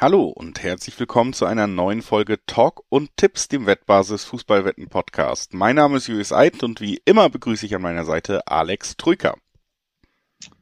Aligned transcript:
Hallo 0.00 0.28
und 0.28 0.62
herzlich 0.62 0.98
willkommen 0.98 1.34
zu 1.34 1.44
einer 1.44 1.66
neuen 1.66 2.00
Folge 2.00 2.38
Talk 2.46 2.84
und 2.88 3.14
Tipps, 3.18 3.48
dem 3.48 3.66
Wettbasis 3.66 4.24
Fußballwetten 4.24 4.88
Podcast. 4.88 5.52
Mein 5.52 5.76
Name 5.76 5.98
ist 5.98 6.06
Julius 6.06 6.32
Eid 6.32 6.62
und 6.62 6.80
wie 6.80 7.02
immer 7.04 7.28
begrüße 7.28 7.66
ich 7.66 7.74
an 7.74 7.82
meiner 7.82 8.06
Seite 8.06 8.46
Alex 8.46 8.96
Trücker. 8.96 9.36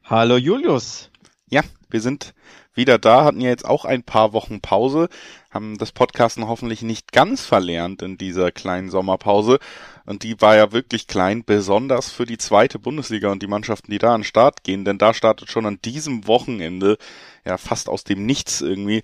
Hallo 0.02 0.36
Julius. 0.36 1.12
Ja, 1.48 1.62
wir 1.88 2.00
sind 2.00 2.34
wieder 2.74 2.98
da, 2.98 3.24
hatten 3.24 3.40
ja 3.40 3.48
jetzt 3.48 3.64
auch 3.64 3.84
ein 3.84 4.02
paar 4.02 4.32
Wochen 4.32 4.60
Pause, 4.60 5.08
haben 5.50 5.78
das 5.78 5.92
Podcasten 5.92 6.46
hoffentlich 6.46 6.82
nicht 6.82 7.12
ganz 7.12 7.44
verlernt 7.44 8.02
in 8.02 8.18
dieser 8.18 8.52
kleinen 8.52 8.90
Sommerpause. 8.90 9.58
Und 10.04 10.22
die 10.22 10.40
war 10.40 10.56
ja 10.56 10.72
wirklich 10.72 11.06
klein, 11.06 11.44
besonders 11.44 12.10
für 12.10 12.24
die 12.24 12.38
zweite 12.38 12.78
Bundesliga 12.78 13.30
und 13.30 13.42
die 13.42 13.46
Mannschaften, 13.46 13.90
die 13.90 13.98
da 13.98 14.14
an 14.14 14.20
den 14.20 14.24
Start 14.24 14.62
gehen. 14.62 14.84
Denn 14.84 14.96
da 14.96 15.12
startet 15.12 15.50
schon 15.50 15.66
an 15.66 15.80
diesem 15.84 16.26
Wochenende, 16.26 16.98
ja 17.44 17.58
fast 17.58 17.88
aus 17.88 18.04
dem 18.04 18.24
Nichts 18.24 18.60
irgendwie, 18.60 19.02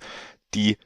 die 0.55 0.77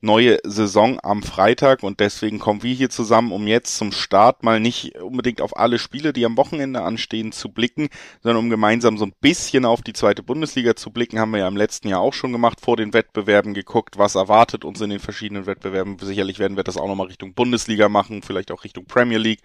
neue 0.00 0.38
Saison 0.44 1.00
am 1.02 1.22
Freitag 1.22 1.82
und 1.82 1.98
deswegen 1.98 2.38
kommen 2.38 2.62
wir 2.62 2.72
hier 2.72 2.88
zusammen, 2.88 3.32
um 3.32 3.48
jetzt 3.48 3.76
zum 3.76 3.90
Start 3.90 4.44
mal 4.44 4.60
nicht 4.60 4.96
unbedingt 5.00 5.40
auf 5.40 5.56
alle 5.56 5.78
Spiele, 5.78 6.12
die 6.12 6.24
am 6.24 6.36
Wochenende 6.36 6.82
anstehen, 6.82 7.32
zu 7.32 7.48
blicken, 7.48 7.88
sondern 8.22 8.44
um 8.44 8.50
gemeinsam 8.50 8.96
so 8.96 9.06
ein 9.06 9.14
bisschen 9.20 9.64
auf 9.64 9.82
die 9.82 9.92
zweite 9.92 10.22
Bundesliga 10.22 10.76
zu 10.76 10.90
blicken, 10.90 11.18
haben 11.18 11.32
wir 11.32 11.40
ja 11.40 11.48
im 11.48 11.56
letzten 11.56 11.88
Jahr 11.88 12.00
auch 12.00 12.14
schon 12.14 12.30
gemacht, 12.30 12.60
vor 12.60 12.76
den 12.76 12.92
Wettbewerben 12.92 13.54
geguckt, 13.54 13.98
was 13.98 14.14
erwartet 14.14 14.64
uns 14.64 14.80
in 14.80 14.90
den 14.90 15.00
verschiedenen 15.00 15.46
Wettbewerben. 15.46 15.98
Sicherlich 15.98 16.38
werden 16.38 16.56
wir 16.56 16.64
das 16.64 16.76
auch 16.76 16.86
nochmal 16.86 17.08
Richtung 17.08 17.34
Bundesliga 17.34 17.88
machen, 17.88 18.22
vielleicht 18.22 18.52
auch 18.52 18.62
Richtung 18.62 18.84
Premier 18.84 19.18
League, 19.18 19.42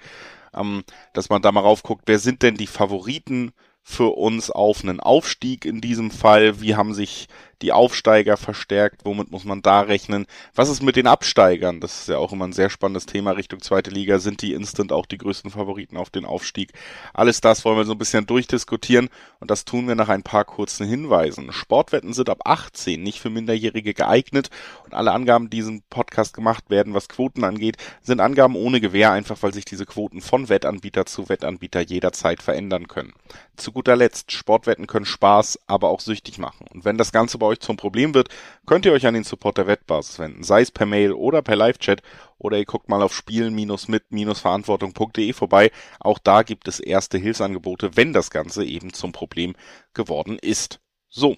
ähm, 0.53 0.83
dass 1.13 1.29
man 1.29 1.41
da 1.41 1.51
mal 1.51 1.61
raufguckt, 1.61 2.03
wer 2.05 2.19
sind 2.19 2.43
denn 2.43 2.55
die 2.55 2.67
Favoriten 2.67 3.53
für 3.81 4.15
uns 4.15 4.49
auf 4.51 4.83
einen 4.83 4.99
Aufstieg 4.99 5.65
in 5.65 5.81
diesem 5.81 6.11
Fall? 6.11 6.61
Wie 6.61 6.75
haben 6.75 6.93
sich 6.93 7.27
die 7.63 7.71
Aufsteiger 7.71 8.37
verstärkt? 8.37 9.01
Womit 9.05 9.31
muss 9.31 9.43
man 9.43 9.63
da 9.63 9.81
rechnen? 9.81 10.27
Was 10.53 10.69
ist 10.69 10.83
mit 10.83 10.95
den 10.95 11.07
Absteigern? 11.07 11.79
Das 11.79 12.01
ist 12.01 12.09
ja 12.09 12.19
auch 12.19 12.31
immer 12.31 12.45
ein 12.45 12.53
sehr 12.53 12.69
spannendes 12.69 13.07
Thema 13.07 13.31
Richtung 13.31 13.61
zweite 13.61 13.89
Liga. 13.89 14.19
Sind 14.19 14.43
die 14.43 14.53
instant 14.53 14.91
auch 14.91 15.07
die 15.07 15.17
größten 15.17 15.49
Favoriten 15.49 15.97
auf 15.97 16.11
den 16.11 16.25
Aufstieg? 16.25 16.73
Alles 17.13 17.41
das 17.41 17.65
wollen 17.65 17.77
wir 17.77 17.85
so 17.85 17.93
ein 17.93 17.97
bisschen 17.97 18.27
durchdiskutieren 18.27 19.09
und 19.39 19.49
das 19.49 19.65
tun 19.65 19.87
wir 19.87 19.95
nach 19.95 20.09
ein 20.09 20.23
paar 20.23 20.45
kurzen 20.45 20.87
Hinweisen. 20.87 21.51
Sportwetten 21.51 22.13
sind 22.13 22.29
ab 22.29 22.41
18 22.45 23.01
nicht 23.01 23.19
für 23.19 23.31
Minderjährige 23.31 23.95
geeignet 23.95 24.51
und 24.85 24.93
alle 24.93 25.11
Angaben, 25.11 25.49
die 25.49 25.63
diesen 25.63 25.83
Podcast 25.89 26.33
gemacht 26.33 26.69
werden, 26.69 26.93
was 26.93 27.07
Quoten 27.07 27.43
angeht, 27.43 27.77
sind 28.01 28.19
Angaben 28.19 28.55
ohne 28.55 28.81
Gewähr, 28.81 29.11
einfach 29.11 29.41
weil 29.41 29.53
sich 29.53 29.65
diese 29.65 29.85
Quoten 29.85 30.21
von 30.21 30.49
Wettanbieter 30.49 31.05
zu 31.05 31.29
Wettanbieter 31.29 31.81
jederzeit 31.81 32.43
verändern 32.43 32.87
können. 32.87 33.13
Zu 33.55 33.71
guter 33.71 33.95
Letzt, 33.95 34.31
Sportwetten 34.31 34.87
können 34.87 35.05
Spaß, 35.05 35.59
aber 35.67 35.89
auch 35.89 36.01
süchtig 36.01 36.37
machen. 36.37 36.67
Und 36.73 36.85
wenn 36.85 36.97
das 36.97 37.11
Ganze 37.11 37.37
bei 37.37 37.45
euch 37.45 37.52
zum 37.59 37.77
Problem 37.77 38.13
wird, 38.13 38.27
könnt 38.65 38.85
ihr 38.85 38.91
euch 38.91 39.07
an 39.07 39.13
den 39.13 39.23
Support 39.23 39.57
der 39.57 39.67
Wettbasis 39.67 40.19
wenden, 40.19 40.43
sei 40.43 40.59
es 40.61 40.71
per 40.71 40.85
Mail 40.85 41.13
oder 41.13 41.41
per 41.41 41.55
Live-Chat 41.55 42.01
oder 42.37 42.57
ihr 42.57 42.65
guckt 42.65 42.89
mal 42.89 43.01
auf 43.01 43.15
spielen-mit-verantwortung.de 43.15 45.31
vorbei. 45.33 45.71
Auch 45.99 46.19
da 46.19 46.43
gibt 46.43 46.67
es 46.67 46.79
erste 46.79 47.17
Hilfsangebote, 47.17 47.95
wenn 47.95 48.13
das 48.13 48.29
Ganze 48.31 48.65
eben 48.65 48.93
zum 48.93 49.11
Problem 49.11 49.55
geworden 49.93 50.37
ist. 50.41 50.79
So, 51.09 51.35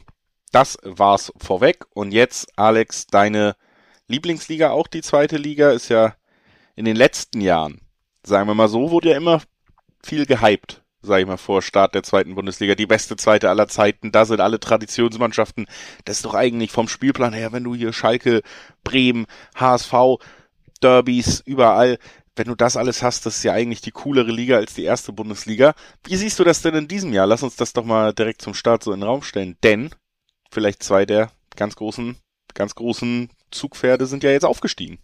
das 0.52 0.78
war's 0.84 1.34
vorweg. 1.38 1.86
Und 1.94 2.12
jetzt, 2.12 2.48
Alex, 2.58 3.08
deine 3.08 3.56
Lieblingsliga, 4.08 4.70
auch 4.72 4.88
die 4.88 5.02
zweite 5.02 5.38
Liga, 5.38 5.72
ist 5.72 5.90
ja 5.90 6.16
in 6.76 6.86
den 6.86 6.96
letzten 6.96 7.42
Jahren, 7.42 7.82
sagen 8.24 8.48
wir 8.48 8.56
mal 8.56 8.70
so, 8.70 8.92
wurde 8.92 9.10
ja 9.10 9.18
immer 9.18 9.42
viel 10.02 10.26
gehypt 10.26 10.85
sag 11.06 11.20
ich 11.22 11.28
mal, 11.28 11.38
vor 11.38 11.62
Start 11.62 11.96
der 11.96 12.04
zweiten 12.04 12.36
Bundesliga, 12.36 12.76
die 12.76 12.86
beste 12.86 13.16
zweite 13.16 13.50
aller 13.50 13.68
Zeiten, 13.68 14.12
da 14.12 14.26
sind 14.26 14.42
alle 14.42 14.60
Traditionsmannschaften. 14.60 15.68
Das 16.06 16.18
ist 16.18 16.26
doch 16.26 16.34
eigentlich 16.34 16.72
vom 16.72 16.88
Spielplan 16.88 17.34
her, 17.34 17.52
wenn 17.52 17.64
du 17.64 17.76
hier 17.76 17.94
Schalke, 17.94 18.42
Bremen, 18.84 19.26
HSV, 19.56 19.94
Derbys, 20.82 21.42
überall, 21.46 21.98
wenn 22.36 22.48
du 22.48 22.56
das 22.56 22.76
alles 22.76 23.02
hast, 23.02 23.26
das 23.26 23.38
ist 23.38 23.44
ja 23.44 23.54
eigentlich 23.54 23.82
die 23.82 23.92
coolere 23.92 24.32
Liga 24.32 24.58
als 24.58 24.74
die 24.74 24.84
erste 24.84 25.14
Bundesliga. 25.14 25.74
Wie 26.04 26.16
siehst 26.16 26.38
du 26.38 26.44
das 26.44 26.62
denn 26.62 26.76
in 26.76 26.88
diesem 26.88 27.14
Jahr? 27.14 27.28
Lass 27.28 27.44
uns 27.44 27.56
das 27.56 27.74
doch 27.74 27.86
mal 27.86 28.14
direkt 28.14 28.42
zum 28.42 28.54
Start 28.54 28.84
so 28.84 28.92
in 28.92 29.00
den 29.00 29.08
Raum 29.08 29.22
stellen, 29.22 29.58
denn 29.64 29.92
vielleicht 30.52 30.84
zwei 30.84 31.06
der 31.06 31.32
ganz 31.56 31.76
großen, 31.76 32.18
ganz 32.54 32.76
großen 32.76 33.30
Zugpferde 33.52 34.06
sind 34.06 34.24
ja 34.24 34.32
jetzt 34.32 34.46
aufgestiegen. 34.46 35.00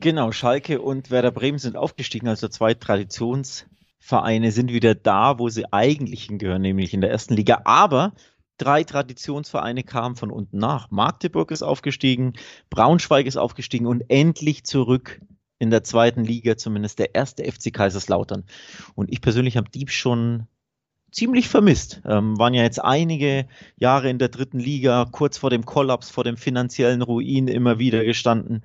Genau, 0.00 0.32
Schalke 0.32 0.80
und 0.80 1.10
Werder 1.10 1.30
Bremen 1.30 1.58
sind 1.58 1.76
aufgestiegen, 1.76 2.26
also 2.26 2.48
zwei 2.48 2.74
Traditions 2.74 3.66
Vereine 3.98 4.52
sind 4.52 4.72
wieder 4.72 4.94
da, 4.94 5.38
wo 5.38 5.48
sie 5.48 5.72
eigentlich 5.72 6.24
hingehören, 6.24 6.62
nämlich 6.62 6.94
in 6.94 7.00
der 7.00 7.10
ersten 7.10 7.34
Liga. 7.34 7.62
Aber 7.64 8.12
drei 8.58 8.84
Traditionsvereine 8.84 9.82
kamen 9.82 10.16
von 10.16 10.30
unten 10.30 10.58
nach. 10.58 10.90
Magdeburg 10.90 11.50
ist 11.50 11.62
aufgestiegen, 11.62 12.34
Braunschweig 12.70 13.26
ist 13.26 13.36
aufgestiegen 13.36 13.86
und 13.86 14.04
endlich 14.08 14.64
zurück 14.64 15.20
in 15.58 15.70
der 15.70 15.82
zweiten 15.82 16.24
Liga, 16.24 16.56
zumindest 16.56 16.98
der 16.98 17.14
erste 17.14 17.44
FC 17.50 17.72
Kaiserslautern. 17.72 18.44
Und 18.94 19.10
ich 19.10 19.20
persönlich 19.20 19.56
habe 19.56 19.70
die 19.70 19.88
schon 19.88 20.46
ziemlich 21.16 21.48
vermisst. 21.48 22.02
Ähm, 22.04 22.38
waren 22.38 22.52
ja 22.52 22.62
jetzt 22.62 22.82
einige 22.82 23.46
Jahre 23.78 24.10
in 24.10 24.18
der 24.18 24.28
dritten 24.28 24.58
Liga, 24.58 25.06
kurz 25.10 25.38
vor 25.38 25.48
dem 25.48 25.64
Kollaps, 25.64 26.10
vor 26.10 26.24
dem 26.24 26.36
finanziellen 26.36 27.00
Ruin 27.00 27.48
immer 27.48 27.78
wieder 27.78 28.04
gestanden. 28.04 28.62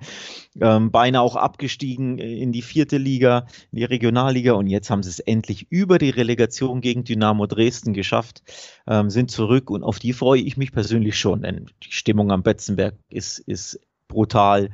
Ähm, 0.60 0.90
beinahe 0.90 1.22
auch 1.22 1.36
abgestiegen 1.36 2.18
in 2.18 2.52
die 2.52 2.60
vierte 2.60 2.98
Liga, 2.98 3.46
in 3.70 3.78
die 3.78 3.84
Regionalliga 3.84 4.52
und 4.52 4.66
jetzt 4.66 4.90
haben 4.90 5.02
sie 5.02 5.08
es 5.08 5.18
endlich 5.18 5.66
über 5.70 5.96
die 5.96 6.10
Relegation 6.10 6.82
gegen 6.82 7.04
Dynamo 7.04 7.46
Dresden 7.46 7.94
geschafft, 7.94 8.42
ähm, 8.86 9.08
sind 9.08 9.30
zurück 9.30 9.70
und 9.70 9.82
auf 9.82 9.98
die 9.98 10.12
freue 10.12 10.42
ich 10.42 10.58
mich 10.58 10.72
persönlich 10.72 11.18
schon, 11.18 11.40
denn 11.40 11.70
die 11.82 11.92
Stimmung 11.92 12.30
am 12.30 12.42
Betzenberg 12.42 12.96
ist, 13.08 13.38
ist 13.38 13.80
brutal. 14.08 14.68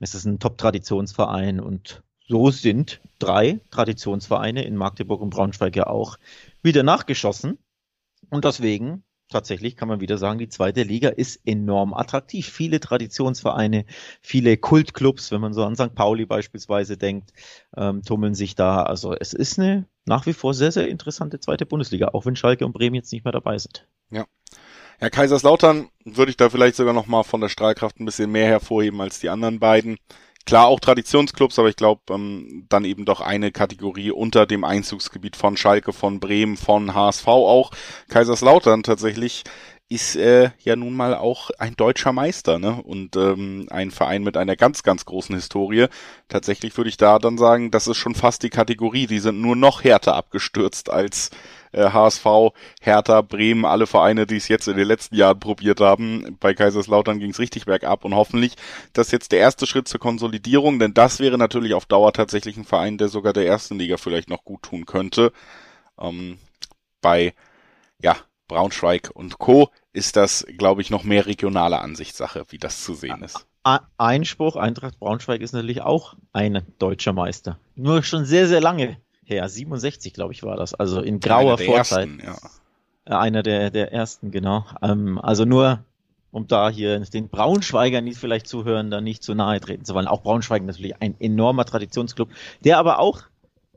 Es 0.00 0.14
ist 0.14 0.24
ein 0.24 0.38
Top-Traditionsverein 0.38 1.58
und 1.58 2.04
so 2.28 2.50
sind 2.50 3.00
drei 3.18 3.60
Traditionsvereine 3.70 4.64
in 4.64 4.76
Magdeburg 4.76 5.20
und 5.20 5.30
Braunschweig 5.30 5.74
ja 5.76 5.88
auch 5.88 6.16
wieder 6.64 6.82
nachgeschossen. 6.82 7.58
Und 8.30 8.44
deswegen, 8.44 9.04
tatsächlich 9.28 9.76
kann 9.76 9.88
man 9.88 10.00
wieder 10.00 10.18
sagen, 10.18 10.38
die 10.38 10.48
zweite 10.48 10.82
Liga 10.82 11.10
ist 11.10 11.40
enorm 11.44 11.94
attraktiv. 11.94 12.48
Viele 12.48 12.80
Traditionsvereine, 12.80 13.84
viele 14.20 14.56
Kultclubs, 14.56 15.30
wenn 15.30 15.40
man 15.40 15.52
so 15.52 15.64
an 15.64 15.76
St. 15.76 15.94
Pauli 15.94 16.26
beispielsweise 16.26 16.96
denkt, 16.96 17.32
ähm, 17.76 18.02
tummeln 18.02 18.34
sich 18.34 18.54
da. 18.54 18.82
Also 18.82 19.14
es 19.14 19.32
ist 19.32 19.58
eine 19.58 19.86
nach 20.06 20.26
wie 20.26 20.32
vor 20.32 20.54
sehr, 20.54 20.72
sehr 20.72 20.88
interessante 20.88 21.40
zweite 21.40 21.66
Bundesliga, 21.66 22.08
auch 22.08 22.26
wenn 22.26 22.36
Schalke 22.36 22.66
und 22.66 22.72
Bremen 22.72 22.94
jetzt 22.94 23.12
nicht 23.12 23.24
mehr 23.24 23.32
dabei 23.32 23.58
sind. 23.58 23.86
Ja. 24.10 24.26
Ja, 25.00 25.10
Kaiserslautern 25.10 25.88
würde 26.04 26.30
ich 26.30 26.36
da 26.36 26.50
vielleicht 26.50 26.76
sogar 26.76 26.94
noch 26.94 27.06
mal 27.06 27.24
von 27.24 27.40
der 27.40 27.48
Strahlkraft 27.48 27.98
ein 27.98 28.04
bisschen 28.04 28.30
mehr 28.30 28.46
hervorheben 28.46 29.00
als 29.00 29.18
die 29.18 29.28
anderen 29.28 29.58
beiden. 29.58 29.96
Klar 30.46 30.66
auch 30.66 30.78
Traditionsclubs, 30.78 31.58
aber 31.58 31.70
ich 31.70 31.76
glaube 31.76 32.02
ähm, 32.10 32.66
dann 32.68 32.84
eben 32.84 33.06
doch 33.06 33.20
eine 33.20 33.50
Kategorie 33.50 34.10
unter 34.10 34.44
dem 34.46 34.64
Einzugsgebiet 34.64 35.36
von 35.36 35.56
Schalke, 35.56 35.92
von 35.92 36.20
Bremen, 36.20 36.56
von 36.58 36.94
HSV 36.94 37.26
auch. 37.26 37.70
Kaiserslautern 38.08 38.82
tatsächlich 38.82 39.44
ist 39.88 40.16
äh, 40.16 40.50
ja 40.58 40.76
nun 40.76 40.94
mal 40.94 41.14
auch 41.14 41.50
ein 41.58 41.76
deutscher 41.76 42.12
Meister, 42.12 42.58
ne? 42.58 42.82
Und 42.82 43.16
ähm, 43.16 43.66
ein 43.70 43.90
Verein 43.90 44.22
mit 44.22 44.36
einer 44.36 44.56
ganz, 44.56 44.82
ganz 44.82 45.04
großen 45.04 45.34
Historie. 45.34 45.86
Tatsächlich 46.28 46.76
würde 46.76 46.88
ich 46.88 46.96
da 46.96 47.18
dann 47.18 47.38
sagen, 47.38 47.70
das 47.70 47.86
ist 47.86 47.98
schon 47.98 48.14
fast 48.14 48.42
die 48.42 48.50
Kategorie. 48.50 49.06
Die 49.06 49.20
sind 49.20 49.40
nur 49.40 49.56
noch 49.56 49.84
härter 49.84 50.14
abgestürzt 50.14 50.90
als 50.90 51.30
äh, 51.74 51.90
HSV, 51.90 52.26
Hertha, 52.80 53.20
Bremen, 53.20 53.64
alle 53.64 53.86
Vereine, 53.86 54.26
die 54.26 54.36
es 54.36 54.48
jetzt 54.48 54.68
in 54.68 54.76
den 54.76 54.88
letzten 54.88 55.16
Jahren 55.16 55.38
probiert 55.38 55.80
haben. 55.80 56.36
Bei 56.40 56.54
Kaiserslautern 56.54 57.18
ging 57.18 57.30
es 57.30 57.38
richtig 57.38 57.66
bergab 57.66 58.04
und 58.04 58.14
hoffentlich 58.14 58.54
das 58.92 59.08
ist 59.08 59.12
jetzt 59.12 59.32
der 59.32 59.40
erste 59.40 59.66
Schritt 59.66 59.88
zur 59.88 60.00
Konsolidierung, 60.00 60.78
denn 60.78 60.94
das 60.94 61.20
wäre 61.20 61.38
natürlich 61.38 61.74
auf 61.74 61.86
Dauer 61.86 62.12
tatsächlich 62.12 62.56
ein 62.56 62.64
Verein, 62.64 62.98
der 62.98 63.08
sogar 63.08 63.32
der 63.32 63.46
ersten 63.46 63.78
Liga 63.78 63.96
vielleicht 63.96 64.30
noch 64.30 64.44
gut 64.44 64.62
tun 64.62 64.86
könnte. 64.86 65.32
Ähm, 65.98 66.38
bei 67.00 67.34
ja, 68.02 68.16
Braunschweig 68.48 69.10
und 69.14 69.38
Co. 69.38 69.70
ist 69.92 70.16
das, 70.16 70.46
glaube 70.58 70.82
ich, 70.82 70.90
noch 70.90 71.04
mehr 71.04 71.26
regionale 71.26 71.80
Ansichtssache, 71.80 72.44
wie 72.50 72.58
das 72.58 72.84
zu 72.84 72.94
sehen 72.94 73.22
ist. 73.22 73.46
Einspruch, 73.96 74.56
Eintracht 74.56 74.98
Braunschweig 74.98 75.40
ist 75.40 75.52
natürlich 75.52 75.80
auch 75.80 76.14
ein 76.34 76.62
deutscher 76.78 77.14
Meister. 77.14 77.58
Nur 77.74 78.02
schon 78.02 78.26
sehr, 78.26 78.46
sehr 78.46 78.60
lange 78.60 78.98
her. 79.24 79.48
67, 79.48 80.12
glaube 80.12 80.32
ich, 80.32 80.42
war 80.42 80.56
das. 80.56 80.74
Also 80.74 81.00
in 81.00 81.20
grauer 81.20 81.58
Vorzeit. 81.58 82.08
Ersten, 82.08 82.22
ja. 82.24 82.36
Äh, 83.04 83.14
einer 83.14 83.42
der, 83.42 83.70
der 83.70 83.92
ersten, 83.92 84.30
genau. 84.30 84.64
Ähm, 84.82 85.18
also 85.18 85.44
nur, 85.44 85.84
um 86.30 86.46
da 86.46 86.70
hier 86.70 86.98
den 87.00 87.28
Braunschweigern, 87.28 88.06
die 88.06 88.14
vielleicht 88.14 88.46
zuhören, 88.46 88.90
da 88.90 89.00
nicht 89.00 89.22
zu 89.22 89.34
nahe 89.34 89.60
treten 89.60 89.84
zu 89.84 89.94
wollen. 89.94 90.08
Auch 90.08 90.22
Braunschweig 90.22 90.64
natürlich 90.64 91.00
ein 91.00 91.14
enormer 91.20 91.64
Traditionsclub, 91.64 92.28
der 92.64 92.78
aber 92.78 92.98
auch 92.98 93.22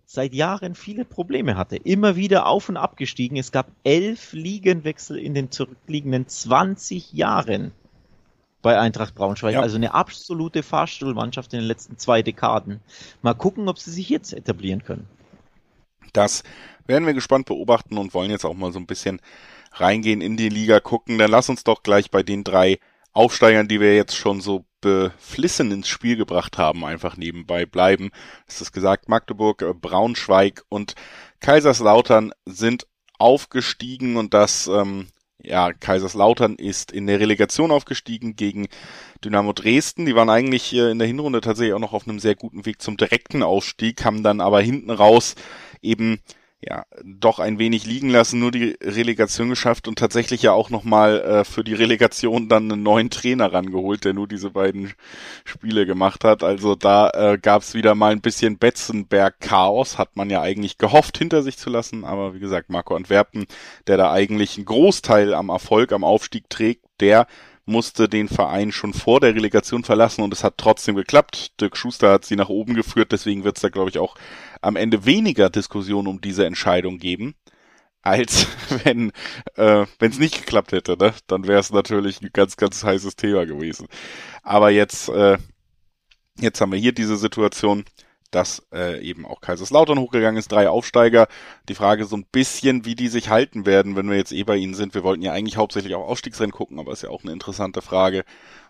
seit 0.05 0.33
Jahren 0.33 0.73
viele 0.73 1.03
Probleme 1.03 1.57
hatte. 1.57 1.75
Immer 1.75 2.15
wieder 2.15 2.47
auf 2.47 2.69
und 2.69 2.77
abgestiegen. 2.77 3.38
Es 3.38 3.51
gab 3.51 3.67
elf 3.83 4.31
Ligenwechsel 4.31 5.17
in 5.17 5.33
den 5.33 5.51
zurückliegenden 5.51 6.27
20 6.27 7.11
Jahren 7.13 7.73
bei 8.61 8.79
Eintracht 8.79 9.15
Braunschweig. 9.15 9.53
Ja. 9.53 9.61
Also 9.61 9.75
eine 9.75 9.94
absolute 9.94 10.63
Fahrstuhlmannschaft 10.63 11.53
in 11.53 11.59
den 11.59 11.67
letzten 11.67 11.97
zwei 11.97 12.21
Dekaden. 12.21 12.79
Mal 13.21 13.33
gucken, 13.33 13.67
ob 13.67 13.79
sie 13.79 13.91
sich 13.91 14.09
jetzt 14.09 14.33
etablieren 14.33 14.83
können. 14.83 15.07
Das 16.13 16.44
werden 16.86 17.06
wir 17.06 17.13
gespannt 17.13 17.45
beobachten 17.45 17.98
und 17.98 18.13
wollen 18.13 18.31
jetzt 18.31 18.45
auch 18.45 18.54
mal 18.54 18.71
so 18.71 18.80
ein 18.80 18.88
bisschen 18.88 19.21
reingehen 19.74 20.21
in 20.21 20.38
die 20.38 20.50
Liga 20.50 20.80
gucken. 20.80 21.18
Dann 21.18 21.31
lass 21.31 21.50
uns 21.50 21.63
doch 21.63 21.83
gleich 21.83 22.12
bei 22.12 22.24
den 22.24 22.44
drei 22.44 22.80
Aufsteigern, 23.13 23.68
die 23.68 23.80
wir 23.80 23.95
jetzt 23.95 24.15
schon 24.15 24.42
so 24.42 24.65
beflissen 24.81 25.71
ins 25.71 25.88
Spiel 25.88 26.18
gebracht 26.18 26.57
haben, 26.57 26.86
einfach 26.86 27.18
nebenbei 27.18 27.65
bleiben. 27.65 28.12
Es 28.48 28.62
ist 28.62 28.71
gesagt, 28.71 29.09
Magdeburg, 29.09 29.62
äh, 29.63 29.74
Braunschweig 29.74 30.63
und 30.69 30.94
Kaiserslautern 31.39 32.31
sind 32.45 32.88
aufgestiegen 33.18 34.18
und 34.18 34.36
das, 34.36 34.68
ähm, 34.68 35.07
ja, 35.42 35.74
Kaiserslautern 35.74 36.56
ist 36.56 36.92
in 36.92 37.07
der 37.07 37.19
Relegation 37.19 37.71
aufgestiegen 37.71 38.36
gegen 38.36 38.68
Dynamo 39.24 39.54
Dresden. 39.54 40.06
Die 40.06 40.15
waren 40.15 40.30
eigentlich 40.30 40.74
äh, 40.74 40.92
in 40.92 41.00
der 41.00 41.07
Hinrunde 41.07 41.42
tatsächlich 41.42 41.74
auch 41.74 41.80
noch 41.80 41.94
auf 41.94 42.07
einem 42.07 42.19
sehr 42.19 42.36
guten 42.36 42.65
Weg 42.65 42.81
zum 42.81 42.98
direkten 42.98 43.42
Aufstieg, 43.42 44.06
haben 44.06 44.21
dann 44.21 44.42
aber 44.42 44.62
hinten 44.62 44.92
raus 44.92 45.36
eben 45.81 46.19
ja, 46.59 46.85
doch 47.03 47.38
ein 47.38 47.59
wenig 47.59 47.85
liegen 47.85 48.09
lassen, 48.09 48.39
nur 48.39 48.50
die 48.51 48.75
Relegation 48.81 49.50
geschafft 49.50 49.88
und 49.88 50.00
tatsächlich 50.00 50.41
ja 50.41 50.53
auch 50.53 50.71
nochmal 50.71 51.21
äh, 51.21 51.44
für 51.44 51.63
die 51.63 51.75
Relegation 51.75 52.50
dann 52.50 52.71
einen 52.71 52.81
neuen 52.81 53.12
Trainer 53.12 53.53
rangeholt, 53.53 54.06
der 54.06 54.13
nur 54.13 54.27
diese 54.27 54.50
beiden 54.50 54.94
Spiele 55.45 55.85
gemacht 55.85 56.24
hat. 56.24 56.41
Also 56.41 56.74
da 56.74 57.12
äh, 57.12 57.38
gab 57.38 57.62
es 57.62 57.75
wieder 57.75 57.94
mal 57.94 58.12
ein 58.12 58.21
bisschen 58.21 58.57
Betzenberg-Chaos, 58.57 60.00
hat 60.00 60.15
man 60.15 60.31
ja 60.31 60.41
eigentlich 60.41 60.79
gehofft 60.79 61.19
hinter 61.19 61.44
sich 61.44 61.57
zu 61.57 61.69
lassen, 61.69 62.03
aber 62.03 62.33
wie 62.33 62.39
gesagt, 62.39 62.71
Marco 62.71 62.95
Antwerpen, 62.95 63.45
der 63.85 63.97
da 63.97 64.12
eigentlich 64.12 64.57
einen 64.57 64.65
Großteil 64.65 65.35
am 65.35 65.50
Erfolg, 65.50 65.91
am 65.91 66.03
Aufstieg 66.03 66.50
trägt, 66.50 66.85
der 67.00 67.27
musste 67.67 68.07
den 68.07 68.29
Verein 68.29 68.71
schon 68.71 68.93
vor 68.93 69.19
der 69.19 69.35
Relegation 69.35 69.83
verlassen 69.83 70.23
und 70.23 70.33
es 70.33 70.43
hat 70.43 70.55
trotzdem 70.57 70.95
geklappt. 70.95 71.59
Dirk 71.59 71.75
Schuster 71.77 72.11
hat 72.11 72.25
sie 72.25 72.37
nach 72.37 72.49
oben 72.49 72.73
geführt, 72.73 73.11
deswegen 73.11 73.43
wird 73.43 73.57
es 73.57 73.61
da, 73.61 73.69
glaube 73.69 73.89
ich, 73.89 73.99
auch 73.99 74.15
am 74.61 74.75
Ende 74.75 75.05
weniger 75.05 75.49
Diskussion 75.49 76.07
um 76.07 76.21
diese 76.21 76.45
Entscheidung 76.45 76.97
geben, 76.97 77.35
als 78.01 78.47
wenn 78.83 79.11
äh, 79.55 79.85
es 79.99 80.17
nicht 80.17 80.45
geklappt 80.45 80.71
hätte. 80.71 80.97
Ne? 80.97 81.13
Dann 81.27 81.45
wäre 81.45 81.59
es 81.59 81.71
natürlich 81.71 82.21
ein 82.21 82.29
ganz, 82.31 82.55
ganz 82.55 82.83
heißes 82.83 83.17
Thema 83.17 83.45
gewesen. 83.45 83.87
Aber 84.43 84.69
jetzt, 84.69 85.09
äh, 85.09 85.37
jetzt 86.39 86.61
haben 86.61 86.71
wir 86.71 86.79
hier 86.79 86.93
diese 86.93 87.17
Situation 87.17 87.83
dass 88.31 88.65
äh, 88.74 89.01
eben 89.01 89.25
auch 89.25 89.41
Kaiserslautern 89.41 90.00
hochgegangen 90.00 90.38
ist, 90.38 90.51
drei 90.51 90.69
Aufsteiger. 90.69 91.27
Die 91.69 91.75
Frage 91.75 92.06
so 92.06 92.15
ein 92.18 92.25
bisschen, 92.31 92.85
wie 92.85 92.95
die 92.95 93.07
sich 93.07 93.29
halten 93.29 93.65
werden, 93.65 93.95
wenn 93.95 94.09
wir 94.09 94.18
jetzt 94.18 94.31
eh 94.31 94.44
bei 94.44 94.57
ihnen 94.57 94.74
sind. 94.74 94.94
Wir 94.94 95.03
wollten 95.03 95.21
ja 95.21 95.33
eigentlich 95.33 95.57
hauptsächlich 95.57 95.95
auch 95.95 96.07
Aufstiegsrennen 96.07 96.51
gucken, 96.51 96.79
aber 96.79 96.91
ist 96.91 97.03
ja 97.03 97.09
auch 97.09 97.24
eine 97.24 97.31
interessante 97.31 97.81
Frage. 97.81 98.24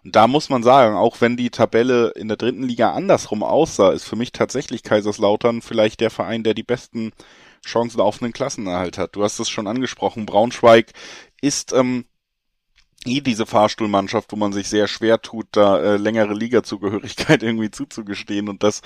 Und 0.03 0.15
da 0.15 0.27
muss 0.27 0.49
man 0.49 0.63
sagen, 0.63 0.95
auch 0.95 1.21
wenn 1.21 1.37
die 1.37 1.49
Tabelle 1.49 2.11
in 2.15 2.27
der 2.27 2.37
dritten 2.37 2.63
Liga 2.63 2.93
andersrum 2.93 3.43
aussah, 3.43 3.91
ist 3.91 4.05
für 4.05 4.15
mich 4.15 4.31
tatsächlich 4.31 4.83
Kaiserslautern 4.83 5.61
vielleicht 5.61 6.01
der 6.01 6.11
Verein, 6.11 6.43
der 6.43 6.53
die 6.53 6.63
besten 6.63 7.11
Chancen 7.65 7.99
auf 7.99 8.21
einen 8.21 8.33
Klassenerhalt 8.33 8.97
hat. 8.97 9.15
Du 9.15 9.23
hast 9.23 9.39
es 9.39 9.49
schon 9.49 9.67
angesprochen, 9.67 10.25
Braunschweig 10.25 10.91
ist 11.41 11.73
ähm, 11.73 12.05
eh 13.05 13.21
diese 13.21 13.45
Fahrstuhlmannschaft, 13.45 14.31
wo 14.31 14.35
man 14.35 14.53
sich 14.53 14.67
sehr 14.69 14.87
schwer 14.87 15.21
tut, 15.21 15.47
da 15.51 15.79
äh, 15.79 15.97
längere 15.97 16.33
Ligazugehörigkeit 16.33 17.43
irgendwie 17.43 17.71
zuzugestehen 17.71 18.49
und 18.49 18.63
das 18.63 18.81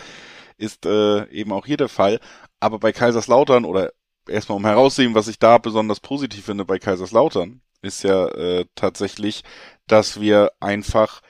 ist 0.62 0.86
äh, 0.86 1.28
eben 1.30 1.52
auch 1.52 1.66
hier 1.66 1.78
der 1.78 1.90
Fall. 1.90 2.20
Aber 2.60 2.80
bei 2.80 2.92
Kaiserslautern 2.92 3.66
oder 3.66 3.92
erstmal 4.30 4.58
um 4.58 4.66
herauszusehen, 4.66 5.16
was 5.16 5.28
ich 5.28 5.40
da 5.40 5.58
besonders 5.58 6.00
positiv 6.00 6.46
finde 6.46 6.66
bei 6.66 6.80
Kaiserslautern, 6.80 7.62
ist 7.82 8.04
ja 8.04 8.28
äh, 8.28 8.66
tatsächlich, 8.76 9.44
dass 9.88 10.22
wir 10.22 10.52
einfach 10.60 11.22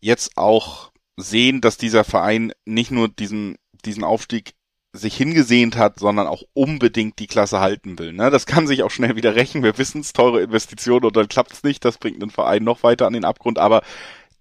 jetzt 0.00 0.36
auch 0.36 0.90
sehen, 1.16 1.60
dass 1.60 1.76
dieser 1.76 2.04
Verein 2.04 2.52
nicht 2.64 2.90
nur 2.90 3.08
diesen, 3.08 3.56
diesen 3.84 4.04
Aufstieg 4.04 4.54
sich 4.94 5.16
hingesehnt 5.16 5.76
hat, 5.76 5.98
sondern 5.98 6.26
auch 6.26 6.42
unbedingt 6.52 7.18
die 7.18 7.26
Klasse 7.26 7.60
halten 7.60 7.98
will. 7.98 8.12
Ne? 8.12 8.30
Das 8.30 8.46
kann 8.46 8.66
sich 8.66 8.82
auch 8.82 8.90
schnell 8.90 9.16
wieder 9.16 9.34
rächen. 9.34 9.62
Wir 9.62 9.78
wissen 9.78 10.02
es, 10.02 10.12
teure 10.12 10.42
Investitionen 10.42 11.06
und 11.06 11.16
dann 11.16 11.28
klappt 11.28 11.52
es 11.52 11.62
nicht. 11.62 11.84
Das 11.84 11.98
bringt 11.98 12.20
den 12.20 12.30
Verein 12.30 12.64
noch 12.64 12.82
weiter 12.82 13.06
an 13.06 13.14
den 13.14 13.24
Abgrund. 13.24 13.58
Aber 13.58 13.82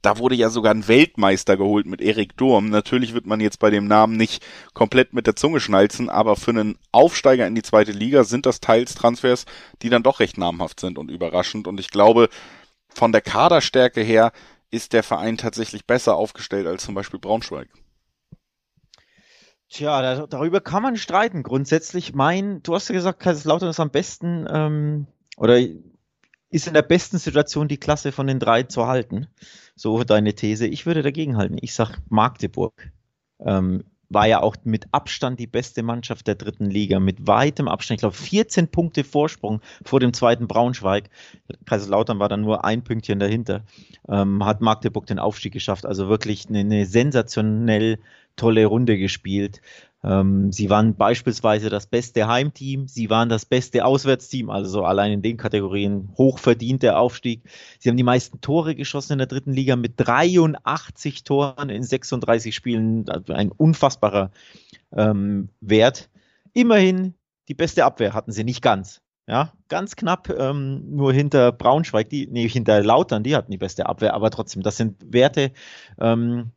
da 0.02 0.18
wurde 0.18 0.36
ja 0.36 0.50
sogar 0.50 0.74
ein 0.74 0.88
Weltmeister 0.88 1.58
geholt 1.58 1.86
mit 1.86 2.02
Erik 2.02 2.36
Durm. 2.38 2.70
Natürlich 2.70 3.14
wird 3.14 3.26
man 3.26 3.40
jetzt 3.40 3.60
bei 3.60 3.70
dem 3.70 3.88
Namen 3.88 4.18
nicht 4.18 4.44
komplett 4.74 5.14
mit 5.14 5.28
der 5.28 5.36
Zunge 5.36 5.60
schnalzen, 5.60 6.10
aber 6.10 6.36
für 6.36 6.52
einen 6.52 6.78
Aufsteiger 6.92 7.46
in 7.48 7.56
die 7.56 7.62
zweite 7.62 7.92
Liga 7.92 8.24
sind 8.24 8.46
das 8.46 8.60
teils 8.60 8.96
Transfers, 8.96 9.46
die 9.82 9.90
dann 9.90 10.04
doch 10.04 10.20
recht 10.20 10.38
namhaft 10.38 10.80
sind 10.80 10.98
und 10.98 11.12
überraschend. 11.12 11.68
Und 11.68 11.80
ich 11.80 11.92
glaube, 11.92 12.30
von 12.90 13.12
der 13.12 13.22
Kaderstärke 13.22 14.02
her 14.02 14.32
ist 14.72 14.94
der 14.94 15.04
Verein 15.04 15.38
tatsächlich 15.38 15.86
besser 15.86 16.16
aufgestellt 16.16 16.66
als 16.66 16.84
zum 16.84 16.96
Beispiel 16.96 17.20
Braunschweig. 17.20 17.70
Tja, 19.70 20.02
da, 20.02 20.28
darüber 20.28 20.60
kann 20.60 20.84
man 20.84 20.98
streiten. 20.98 21.44
Grundsätzlich 21.44 22.14
mein, 22.14 22.62
du 22.64 22.76
hast 22.76 22.90
ja 22.90 22.94
gesagt, 22.94 23.22
Kaiserslautern 23.22 23.70
ist 23.70 23.80
am 23.80 23.90
besten 23.90 24.46
ähm, 24.52 25.08
oder 25.38 25.60
ist 26.52 26.68
in 26.68 26.74
der 26.74 26.82
besten 26.84 27.18
Situation, 27.18 27.68
die 27.68 27.78
Klasse 27.78 28.12
von 28.12 28.28
den 28.28 28.40
drei 28.40 28.64
zu 28.64 28.86
halten. 28.86 29.28
So 29.76 30.04
deine 30.04 30.36
These. 30.36 30.68
Ich 30.68 30.86
würde 30.86 31.02
dagegen 31.02 31.38
halten. 31.38 31.58
Ich 31.60 31.74
sag 31.74 31.98
Magdeburg. 32.10 32.92
Ähm, 33.40 33.84
war 34.10 34.28
ja 34.28 34.42
auch 34.42 34.58
mit 34.66 34.88
Abstand 34.92 35.40
die 35.40 35.48
beste 35.48 35.84
Mannschaft 35.84 36.28
der 36.28 36.36
dritten 36.36 36.70
Liga, 36.70 37.00
mit 37.00 37.28
weitem 37.28 37.70
Abstand. 37.70 37.98
Ich 37.98 38.02
glaube, 38.02 38.16
14 38.18 38.68
Punkte 38.68 39.06
Vorsprung 39.06 39.62
vor 39.86 40.02
dem 40.02 40.12
zweiten 40.14 40.48
Braunschweig. 40.48 41.10
Kaiserslautern 41.66 42.20
war 42.20 42.28
dann 42.28 42.42
nur 42.42 42.66
ein 42.66 42.84
Pünktchen 42.84 43.20
dahinter. 43.20 43.64
Ähm, 44.10 44.44
hat 44.46 44.60
Magdeburg 44.60 45.06
den 45.06 45.20
Aufstieg 45.20 45.54
geschafft. 45.54 45.86
Also 45.86 46.10
wirklich 46.10 46.50
eine, 46.50 46.60
eine 46.60 46.86
sensationell 46.86 48.00
tolle 48.36 48.66
Runde 48.66 48.98
gespielt. 48.98 49.62
Ähm, 50.04 50.52
sie 50.52 50.70
waren 50.70 50.96
beispielsweise 50.96 51.70
das 51.70 51.86
beste 51.86 52.28
Heimteam, 52.28 52.88
sie 52.88 53.10
waren 53.10 53.30
das 53.30 53.46
beste 53.46 53.86
Auswärtsteam, 53.86 54.50
also 54.50 54.84
allein 54.84 55.12
in 55.12 55.22
den 55.22 55.38
Kategorien 55.38 56.10
hochverdient 56.18 56.82
der 56.82 57.00
Aufstieg. 57.00 57.44
Sie 57.80 57.90
haben 57.90 57.98
die 57.98 58.04
meisten 58.04 58.42
Tore 58.42 58.76
geschossen 58.76 59.14
in 59.14 59.18
der 59.20 59.28
dritten 59.28 59.54
Liga 59.54 59.76
mit 59.76 59.94
83 59.98 61.24
Toren 61.24 61.70
in 61.70 61.84
36 61.84 62.56
Spielen, 62.56 63.08
also 63.10 63.34
ein 63.34 63.52
unfassbarer 63.52 64.32
ähm, 64.92 65.50
Wert. 65.62 66.10
Immerhin 66.54 67.14
die 67.48 67.54
beste 67.54 67.86
Abwehr 67.86 68.14
hatten 68.14 68.32
sie 68.32 68.44
nicht 68.44 68.62
ganz. 68.62 69.02
Ja, 69.28 69.54
ganz 69.70 69.96
knapp, 69.96 70.30
ähm, 70.30 70.96
nur 70.96 71.14
hinter 71.14 71.52
Braunschweig, 71.52 72.10
die, 72.10 72.28
nee, 72.28 72.50
hinter 72.50 72.84
Lautern, 72.84 73.24
die 73.24 73.36
hatten 73.36 73.52
die 73.52 73.58
beste 73.58 73.86
Abwehr, 73.86 74.14
aber 74.16 74.32
trotzdem, 74.32 74.64
das 74.64 74.78
sind 74.78 75.14
Werte, 75.14 75.52
ähm, 76.00 76.52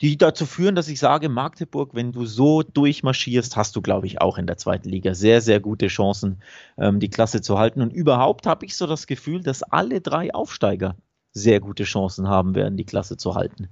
die 0.00 0.18
dazu 0.18 0.44
führen, 0.44 0.74
dass 0.74 0.88
ich 0.88 0.98
sage, 0.98 1.28
Magdeburg, 1.28 1.94
wenn 1.94 2.12
du 2.12 2.26
so 2.26 2.62
durchmarschierst, 2.62 3.56
hast 3.56 3.76
du, 3.76 3.82
glaube 3.82 4.06
ich, 4.06 4.20
auch 4.20 4.36
in 4.36 4.46
der 4.46 4.58
zweiten 4.58 4.88
Liga 4.88 5.14
sehr, 5.14 5.40
sehr 5.40 5.60
gute 5.60 5.86
Chancen, 5.86 6.42
ähm, 6.76 7.00
die 7.00 7.08
Klasse 7.08 7.40
zu 7.40 7.58
halten. 7.58 7.80
Und 7.80 7.92
überhaupt 7.92 8.46
habe 8.46 8.66
ich 8.66 8.76
so 8.76 8.86
das 8.86 9.06
Gefühl, 9.06 9.42
dass 9.42 9.62
alle 9.62 10.00
drei 10.00 10.34
Aufsteiger 10.34 10.96
sehr 11.32 11.60
gute 11.60 11.84
Chancen 11.84 12.28
haben 12.28 12.54
werden, 12.54 12.76
die 12.76 12.84
Klasse 12.84 13.16
zu 13.16 13.34
halten. 13.34 13.68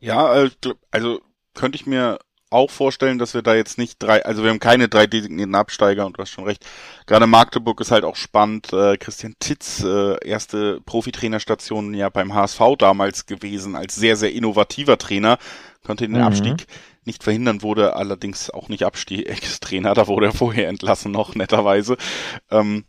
Ja, 0.00 0.44
äh, 0.44 0.50
also 0.90 1.20
könnte 1.54 1.76
ich 1.76 1.86
mir 1.86 2.18
auch 2.50 2.70
vorstellen, 2.70 3.18
dass 3.18 3.34
wir 3.34 3.42
da 3.42 3.54
jetzt 3.54 3.78
nicht 3.78 4.02
drei, 4.02 4.24
also 4.24 4.42
wir 4.42 4.50
haben 4.50 4.60
keine 4.60 4.88
drei 4.88 5.06
designierten 5.06 5.54
Absteiger 5.54 6.06
und 6.06 6.16
du 6.16 6.22
hast 6.22 6.30
schon 6.30 6.44
recht. 6.44 6.64
Gerade 7.06 7.26
Magdeburg 7.26 7.80
ist 7.80 7.90
halt 7.90 8.04
auch 8.04 8.16
spannend. 8.16 8.72
Äh, 8.72 8.96
Christian 8.98 9.34
Titz, 9.38 9.82
äh, 9.82 10.16
erste 10.24 10.80
Profitrainerstation 10.82 11.94
ja 11.94 12.08
beim 12.08 12.34
HSV 12.34 12.60
damals 12.78 13.26
gewesen, 13.26 13.74
als 13.74 13.96
sehr, 13.96 14.16
sehr 14.16 14.32
innovativer 14.32 14.98
Trainer, 14.98 15.38
konnte 15.84 16.06
den 16.06 16.18
mhm. 16.18 16.22
Abstieg 16.22 16.66
nicht 17.04 17.22
verhindern, 17.22 17.62
wurde 17.62 17.94
allerdings 17.94 18.50
auch 18.50 18.68
nicht 18.68 18.84
Abstiegstrainer, 18.84 19.94
da 19.94 20.08
wurde 20.08 20.26
er 20.26 20.32
vorher 20.32 20.68
entlassen 20.68 21.12
noch, 21.12 21.34
netterweise. 21.34 21.96
Ähm, 22.50 22.84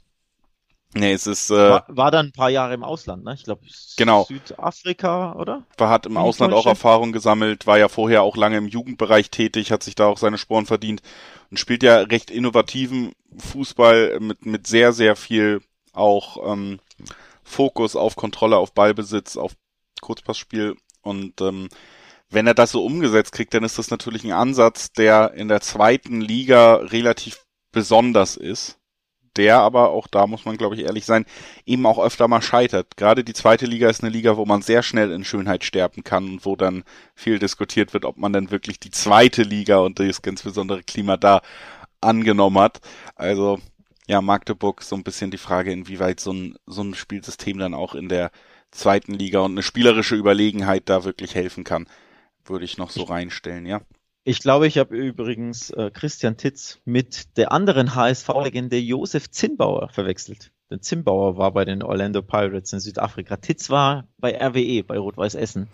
Nee, 1.00 1.13
es 1.13 1.27
ist. 1.27 1.50
Äh, 1.50 1.56
war, 1.56 1.86
war 1.88 2.12
dann 2.12 2.27
ein 2.27 2.32
paar 2.32 2.50
Jahre 2.50 2.74
im 2.74 2.84
Ausland, 2.84 3.24
ne? 3.24 3.34
Ich 3.34 3.44
glaube 3.44 3.62
genau. 3.98 4.25
Südafrika, 4.25 5.34
oder? 5.34 5.63
War 5.77 5.89
hat 5.89 6.06
im 6.06 6.13
Wie 6.13 6.18
Ausland 6.18 6.54
auch 6.54 6.66
Erfahrung 6.66 7.12
gesammelt, 7.12 7.68
war 7.68 7.77
ja 7.77 7.88
vorher 7.88 8.24
auch 8.24 8.38
lange 8.38 8.58
im 8.58 8.68
Jugendbereich 8.68 9.30
tätig, 9.30 9.72
hat 9.72 9.84
sich 9.84 9.96
da 9.96 10.08
auch 10.08 10.18
seine 10.18 10.38
Sporen 10.38 10.66
verdient 10.66 11.01
und 11.51 11.60
spielt 11.60 11.84
ja 11.84 12.00
recht 12.00 12.32
innovativen 12.32 13.13
Fußball 13.38 14.20
mit 14.20 14.46
mit 14.46 14.68
sehr 14.68 14.94
sehr 14.94 15.16
viel 15.16 15.62
auch 15.94 16.51
ähm, 16.51 16.80
Fokus 17.44 17.96
auf 17.96 18.16
Kontrolle, 18.16 18.58
auf 18.58 18.74
Ballbesitz, 18.74 19.38
auf 19.38 19.54
Kurzpassspiel 20.01 20.75
und 21.01 21.42
ähm, 21.42 21.70
wenn 22.30 22.48
er 22.48 22.54
das 22.54 22.72
so 22.72 22.84
umgesetzt 22.84 23.32
kriegt, 23.32 23.54
dann 23.54 23.63
ist 23.63 23.77
das 23.77 23.89
natürlich 23.89 24.25
ein 24.25 24.34
Ansatz, 24.34 24.92
der 24.92 25.34
in 25.34 25.48
der 25.48 25.62
zweiten 25.62 26.20
Liga 26.20 26.75
relativ 26.75 27.46
besonders 27.72 28.36
ist 28.36 28.77
der 29.38 29.60
aber 29.60 29.89
auch 29.89 30.08
da 30.08 30.27
muss 30.27 30.46
man 30.46 30.58
glaube 30.58 30.75
ich 30.75 30.84
ehrlich 30.84 31.06
sein, 31.06 31.25
eben 31.65 31.86
auch 31.86 32.00
öfter 32.00 32.27
mal 32.27 32.41
scheitert. 32.41 32.98
Gerade 32.98 33.24
die 33.24 33.34
zweite 33.34 33.65
Liga 33.65 33.89
ist 33.89 34.03
eine 34.03 34.12
Liga, 34.12 34.38
wo 34.38 34.46
man 34.46 34.62
sehr 34.62 34.84
schnell 34.84 35.12
in 35.12 35.24
Schönheit 35.24 35.63
sterben 35.63 36.03
kann 36.03 36.25
und 36.25 36.46
wo 36.46 36.56
dann 36.56 36.84
viel 37.15 37.39
diskutiert 37.39 37.94
wird, 37.94 38.06
ob 38.06 38.17
man 38.17 38.34
dann 38.34 38.51
wirklich 38.51 38.79
die 38.79 38.91
zweite 38.91 39.44
Liga 39.44 39.77
und 39.79 40.00
das 40.00 40.22
ganz 40.22 40.44
besondere 40.44 40.84
Klima 40.84 41.17
da 41.17 41.41
angenommen 42.01 42.60
hat. 42.60 42.79
Also 43.15 43.60
ja, 44.08 44.22
Magdeburg 44.22 44.82
so 44.84 44.96
ein 44.96 45.03
bisschen 45.03 45.32
die 45.32 45.38
Frage, 45.38 45.72
inwieweit 45.72 46.20
so 46.20 46.32
ein, 46.32 46.58
so 46.65 46.82
ein 46.82 46.94
Spielsystem 46.96 47.60
dann 47.60 47.74
auch 47.74 47.94
in 47.94 48.10
der 48.10 48.32
zweiten 48.72 49.13
Liga 49.13 49.39
und 49.39 49.51
eine 49.51 49.63
spielerische 49.63 50.15
Überlegenheit 50.15 50.84
da 50.89 51.03
wirklich 51.03 51.36
helfen 51.36 51.63
kann, 51.63 51.88
würde 52.46 52.65
ich 52.65 52.77
noch 52.77 52.89
so 52.91 53.03
reinstellen, 53.03 53.65
ja. 53.65 53.82
Ich 54.30 54.42
glaube, 54.42 54.68
ich 54.68 54.78
habe 54.78 54.94
übrigens 54.94 55.70
äh, 55.70 55.90
Christian 55.90 56.36
Titz 56.36 56.82
mit 56.84 57.38
der 57.38 57.54
anderen 57.54 57.96
HSV-Legende 57.96 58.78
Josef 58.78 59.32
Zinnbauer 59.32 59.88
verwechselt. 59.88 60.52
Der 60.70 60.82
Zimbauer 60.82 61.38
war 61.38 61.54
bei 61.54 61.64
den 61.64 61.82
Orlando 61.82 62.22
Pirates 62.22 62.74
in 62.74 62.82
Südafrika. 62.82 63.38
Titz 63.38 63.70
war 63.70 64.10
bei 64.18 64.38
RWE, 64.38 64.84
bei 64.84 64.98
Rot-Weiß 64.98 65.36
Essen. 65.36 65.70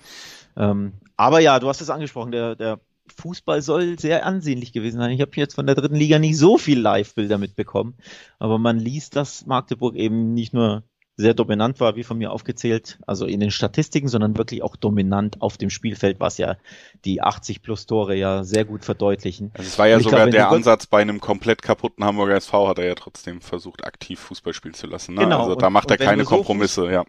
Ähm, 0.56 0.94
aber 1.18 1.40
ja, 1.40 1.60
du 1.60 1.68
hast 1.68 1.82
es 1.82 1.90
angesprochen, 1.90 2.32
der, 2.32 2.56
der 2.56 2.80
Fußball 3.18 3.64
soll 3.64 3.98
sehr 3.98 4.24
ansehnlich 4.24 4.72
gewesen 4.72 5.00
sein. 5.00 5.10
Ich 5.10 5.22
habe 5.22 5.32
jetzt 5.34 5.56
von 5.56 5.66
der 5.66 5.74
dritten 5.74 5.96
Liga 5.96 6.20
nicht 6.20 6.38
so 6.38 6.60
viel 6.60 6.80
Live-Bilder 6.80 7.40
mitbekommen, 7.40 7.98
aber 8.38 8.60
man 8.60 8.78
liest, 8.78 9.16
dass 9.16 9.48
Magdeburg 9.48 9.96
eben 9.96 10.36
nicht 10.36 10.54
nur 10.54 10.84
sehr 11.16 11.34
dominant 11.34 11.80
war, 11.80 11.96
wie 11.96 12.04
von 12.04 12.18
mir 12.18 12.32
aufgezählt, 12.32 12.98
also 13.06 13.26
in 13.26 13.40
den 13.40 13.52
Statistiken, 13.52 14.08
sondern 14.08 14.36
wirklich 14.38 14.64
auch 14.64 14.76
dominant 14.76 15.42
auf 15.42 15.58
dem 15.58 15.70
Spielfeld, 15.70 16.20
was 16.20 16.38
ja 16.38 16.58
die 17.06 17.22
80 17.22 17.62
plus 17.62 17.86
Tore 17.86 18.16
ja 18.16 18.44
sehr 18.44 18.66
gut 18.66 18.84
verdeutlichen. 18.84 19.52
Also 19.54 19.68
es 19.68 19.78
war 19.78 19.88
ja 19.88 20.00
sogar 20.00 20.22
glaube, 20.22 20.32
der 20.32 20.50
Ansatz 20.50 20.88
bei 20.88 21.02
einem 21.02 21.20
komplett 21.20 21.62
kaputten 21.62 22.04
Hamburger 22.04 22.36
SV, 22.36 22.68
hat 22.68 22.80
er 22.80 22.86
ja 22.86 22.96
trotzdem 22.96 23.42
versucht, 23.42 23.86
aktiv 23.86 24.20
Fußball 24.20 24.54
spielen 24.54 24.74
zu 24.74 24.88
lassen. 24.88 25.14
Ne? 25.14 25.22
Genau, 25.22 25.44
also 25.44 25.56
da 25.56 25.70
macht 25.70 25.92
er 25.92 25.98
keine 25.98 26.24
Kompromisse, 26.24 26.82
so 26.82 26.90
ja 26.90 27.06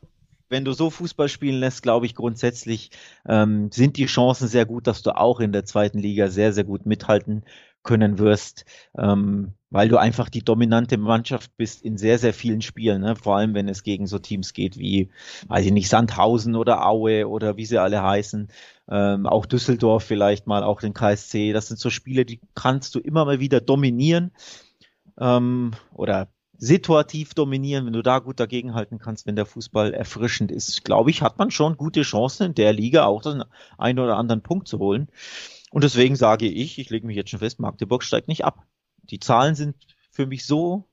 wenn 0.51 0.65
du 0.65 0.73
so 0.73 0.91
Fußball 0.91 1.29
spielen 1.29 1.59
lässt, 1.59 1.83
glaube 1.83 2.07
ich 2.07 2.15
grundsätzlich 2.15 2.91
ähm, 3.27 3.71
sind 3.73 3.97
die 3.97 4.07
Chancen 4.07 4.47
sehr 4.47 4.67
gut, 4.67 4.87
dass 4.87 5.03
du 5.03 5.17
auch 5.17 5.41
in 5.41 5.53
der 5.53 5.65
zweiten 5.65 5.99
Liga 5.99 6.29
sehr, 6.29 6.53
sehr 6.53 6.65
gut 6.65 6.87
mithalten 6.87 7.45
können 7.85 8.19
wirst, 8.19 8.65
ähm, 8.99 9.53
weil 9.71 9.89
du 9.89 9.99
einfach 9.99 10.29
die 10.29 10.43
dominante 10.43 10.99
Mannschaft 10.99 11.57
bist 11.57 11.83
in 11.83 11.97
sehr, 11.97 12.19
sehr 12.19 12.35
vielen 12.35 12.63
Spielen, 12.63 13.03
ne? 13.03 13.15
vor 13.15 13.37
allem 13.37 13.55
wenn 13.55 13.69
es 13.69 13.85
gegen 13.85 14.07
so 14.07 14.19
Teams 14.19 14.53
geht 14.53 14.79
wie, 14.79 15.11
weiß 15.47 15.67
ich 15.67 15.73
nicht, 15.73 15.89
Sandhausen 15.89 16.57
oder 16.57 16.87
Aue 16.87 17.29
oder 17.29 17.57
wie 17.57 17.67
sie 17.67 17.79
alle 17.79 18.03
heißen, 18.03 18.49
ähm, 18.89 19.27
auch 19.27 19.47
Düsseldorf 19.47 20.03
vielleicht 20.03 20.47
mal, 20.47 20.65
auch 20.65 20.81
den 20.81 20.95
KSC, 20.95 21.53
das 21.53 21.69
sind 21.69 21.79
so 21.79 21.91
Spiele, 21.91 22.25
die 22.25 22.41
kannst 22.55 22.95
du 22.95 23.01
immer 23.01 23.25
mal 23.25 23.39
wieder 23.39 23.61
dominieren 23.61 24.33
ähm, 25.21 25.73
oder 25.93 26.29
situativ 26.57 27.35
dominieren, 27.35 27.85
wenn 27.85 27.93
du 27.93 28.03
da 28.03 28.21
gut 28.21 28.41
dagegenhalten 28.41 28.99
kannst, 28.99 29.27
wenn 29.27 29.37
der 29.37 29.47
Fußball 29.47 29.93
erfrischend 29.93 30.51
ist, 30.51 30.85
glaube 30.85 31.11
ich, 31.11 31.21
hat 31.21 31.39
man 31.39 31.51
schon 31.51 31.77
gute 31.77 32.03
Chancen 32.03 32.47
in 32.47 32.55
der 32.55 32.73
Liga 32.73 33.05
auch 33.05 33.23
den 33.23 33.45
einen 33.77 33.99
oder 33.99 34.17
anderen 34.17 34.43
Punkt 34.43 34.69
zu 34.69 34.79
holen. 34.79 35.09
Und 35.75 35.83
deswegen 35.83 36.15
sage 36.15 36.47
ich, 36.47 36.79
ich 36.79 36.91
lege 36.91 37.05
mich 37.05 37.17
jetzt 37.17 37.31
schon 37.31 37.41
fest, 37.41 37.59
Magdeburg 37.59 38.05
steigt 38.05 38.29
nicht 38.29 38.45
ab. 38.45 38.65
Die 39.03 39.19
Zahlen 39.19 39.57
sind 39.57 39.75
für 40.13 40.25
mich 40.25 40.47
so 40.47 40.89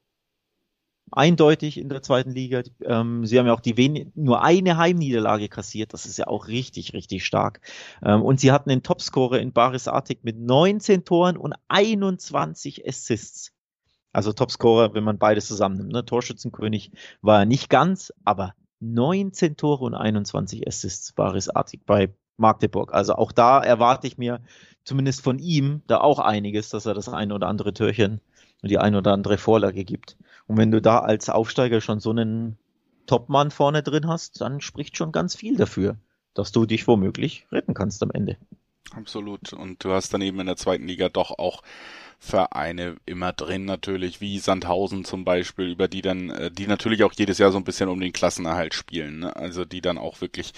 eindeutig 1.11 1.77
in 1.77 1.87
der 1.87 2.01
zweiten 2.01 2.31
Liga. 2.31 2.63
Ähm, 2.83 3.23
sie 3.23 3.37
haben 3.37 3.45
ja 3.45 3.53
auch 3.53 3.59
die 3.59 4.11
nur 4.15 4.41
eine 4.41 4.77
Heimniederlage 4.77 5.49
kassiert. 5.49 5.93
Das 5.93 6.07
ist 6.07 6.17
ja 6.17 6.25
auch 6.25 6.47
richtig, 6.47 6.93
richtig 6.93 7.27
stark. 7.27 7.61
Ähm, 8.01 8.23
und 8.23 8.39
sie 8.39 8.51
hatten 8.51 8.69
den 8.69 8.81
Topscorer 8.81 9.39
in 9.39 9.53
Baris 9.53 9.87
Artik 9.87 10.23
mit 10.23 10.39
19 10.39 11.05
Toren 11.05 11.37
und 11.37 11.53
21 11.67 12.87
Assists. 12.87 13.51
Also 14.13 14.33
Topscorer, 14.33 14.95
wenn 14.95 15.03
man 15.03 15.19
beides 15.19 15.45
zusammennimmt. 15.45 15.91
Ne? 15.91 16.05
Torschützenkönig 16.05 16.91
war 17.21 17.41
er 17.41 17.45
nicht 17.45 17.69
ganz, 17.69 18.11
aber 18.25 18.55
19 18.79 19.57
Tore 19.57 19.85
und 19.85 19.93
21 19.93 20.67
Assists 20.67 21.13
Baris 21.13 21.49
Artik 21.49 21.85
bei 21.85 22.11
Magdeburg. 22.41 22.93
Also 22.93 23.15
auch 23.15 23.31
da 23.31 23.61
erwarte 23.63 24.07
ich 24.07 24.17
mir 24.17 24.41
zumindest 24.83 25.21
von 25.21 25.39
ihm 25.39 25.81
da 25.87 25.99
auch 25.99 26.19
einiges, 26.19 26.69
dass 26.69 26.85
er 26.85 26.93
das 26.93 27.07
ein 27.07 27.31
oder 27.31 27.47
andere 27.47 27.73
Türchen 27.73 28.19
und 28.61 28.69
die 28.69 28.79
ein 28.79 28.95
oder 28.95 29.13
andere 29.13 29.37
Vorlage 29.37 29.85
gibt. 29.85 30.17
Und 30.47 30.57
wenn 30.57 30.71
du 30.71 30.81
da 30.81 30.99
als 30.99 31.29
Aufsteiger 31.29 31.79
schon 31.79 31.99
so 31.99 32.09
einen 32.09 32.57
Topmann 33.05 33.51
vorne 33.51 33.83
drin 33.83 34.07
hast, 34.07 34.41
dann 34.41 34.61
spricht 34.61 34.97
schon 34.97 35.11
ganz 35.11 35.35
viel 35.35 35.55
dafür, 35.55 35.97
dass 36.33 36.51
du 36.51 36.65
dich 36.65 36.87
womöglich 36.87 37.45
retten 37.51 37.73
kannst 37.73 38.03
am 38.03 38.11
Ende. 38.11 38.37
Absolut. 38.93 39.53
Und 39.53 39.83
du 39.83 39.91
hast 39.91 40.13
dann 40.13 40.21
eben 40.21 40.39
in 40.39 40.47
der 40.47 40.57
zweiten 40.57 40.87
Liga 40.87 41.09
doch 41.09 41.31
auch 41.37 41.61
Vereine 42.23 42.97
immer 43.07 43.33
drin 43.33 43.65
natürlich, 43.65 44.21
wie 44.21 44.37
Sandhausen 44.37 45.03
zum 45.05 45.25
Beispiel, 45.25 45.71
über 45.71 45.87
die 45.87 46.03
dann, 46.03 46.29
äh, 46.29 46.51
die 46.51 46.67
natürlich 46.67 47.03
auch 47.03 47.13
jedes 47.13 47.39
Jahr 47.39 47.51
so 47.51 47.57
ein 47.57 47.63
bisschen 47.63 47.89
um 47.89 47.99
den 47.99 48.13
Klassenerhalt 48.13 48.75
spielen. 48.75 49.21
Ne? 49.21 49.35
Also 49.35 49.65
die 49.65 49.81
dann 49.81 49.97
auch 49.97 50.21
wirklich 50.21 50.53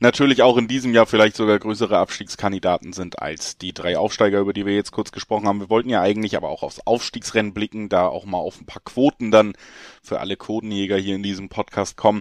natürlich 0.00 0.42
auch 0.42 0.58
in 0.58 0.68
diesem 0.68 0.92
Jahr 0.92 1.06
vielleicht 1.06 1.34
sogar 1.34 1.58
größere 1.58 1.96
Abstiegskandidaten 1.96 2.92
sind 2.92 3.22
als 3.22 3.56
die 3.56 3.72
drei 3.72 3.96
Aufsteiger, 3.96 4.38
über 4.38 4.52
die 4.52 4.66
wir 4.66 4.74
jetzt 4.74 4.92
kurz 4.92 5.10
gesprochen 5.10 5.48
haben. 5.48 5.60
Wir 5.60 5.70
wollten 5.70 5.88
ja 5.88 6.02
eigentlich 6.02 6.36
aber 6.36 6.50
auch 6.50 6.62
aufs 6.62 6.80
Aufstiegsrennen 6.80 7.54
blicken, 7.54 7.88
da 7.88 8.06
auch 8.06 8.26
mal 8.26 8.36
auf 8.36 8.60
ein 8.60 8.66
paar 8.66 8.82
Quoten 8.84 9.30
dann 9.30 9.54
für 10.02 10.20
alle 10.20 10.36
Codenjäger 10.36 10.98
hier 10.98 11.16
in 11.16 11.22
diesem 11.22 11.48
Podcast 11.48 11.96
kommen. 11.96 12.20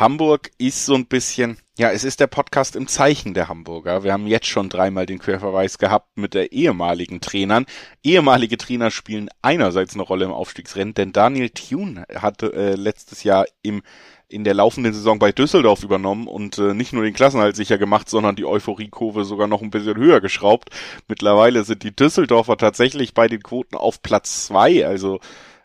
Hamburg 0.00 0.50
ist 0.56 0.86
so 0.86 0.94
ein 0.94 1.04
bisschen, 1.04 1.58
ja, 1.76 1.90
es 1.90 2.04
ist 2.04 2.20
der 2.20 2.26
Podcast 2.26 2.74
im 2.74 2.88
Zeichen 2.88 3.34
der 3.34 3.48
Hamburger. 3.48 4.02
Wir 4.02 4.14
haben 4.14 4.26
jetzt 4.26 4.46
schon 4.46 4.70
dreimal 4.70 5.04
den 5.04 5.18
Querverweis 5.18 5.76
gehabt 5.76 6.16
mit 6.16 6.32
der 6.32 6.52
ehemaligen 6.52 7.20
Trainern. 7.20 7.66
Ehemalige 8.02 8.56
Trainer 8.56 8.90
spielen 8.90 9.28
einerseits 9.42 9.92
eine 9.92 10.02
Rolle 10.02 10.24
im 10.24 10.32
Aufstiegsrennen, 10.32 10.94
denn 10.94 11.12
Daniel 11.12 11.50
Thune 11.50 12.06
hatte 12.14 12.50
äh, 12.54 12.76
letztes 12.76 13.24
Jahr 13.24 13.44
im 13.60 13.82
in 14.26 14.44
der 14.44 14.54
laufenden 14.54 14.94
Saison 14.94 15.18
bei 15.18 15.32
Düsseldorf 15.32 15.82
übernommen 15.82 16.28
und 16.28 16.56
äh, 16.56 16.72
nicht 16.72 16.92
nur 16.92 17.02
den 17.02 17.12
Klassenhalt 17.12 17.56
sicher 17.56 17.78
gemacht, 17.78 18.08
sondern 18.08 18.36
die 18.36 18.46
Euphoriekurve 18.46 19.24
sogar 19.24 19.48
noch 19.48 19.60
ein 19.60 19.70
bisschen 19.70 19.96
höher 19.96 20.20
geschraubt. 20.20 20.70
Mittlerweile 21.08 21.64
sind 21.64 21.82
die 21.82 21.94
Düsseldorfer 21.94 22.56
tatsächlich 22.56 23.12
bei 23.12 23.26
den 23.26 23.42
Quoten 23.42 23.76
auf 23.76 24.02
Platz 24.02 24.46
zwei, 24.46 24.86
also 24.86 25.18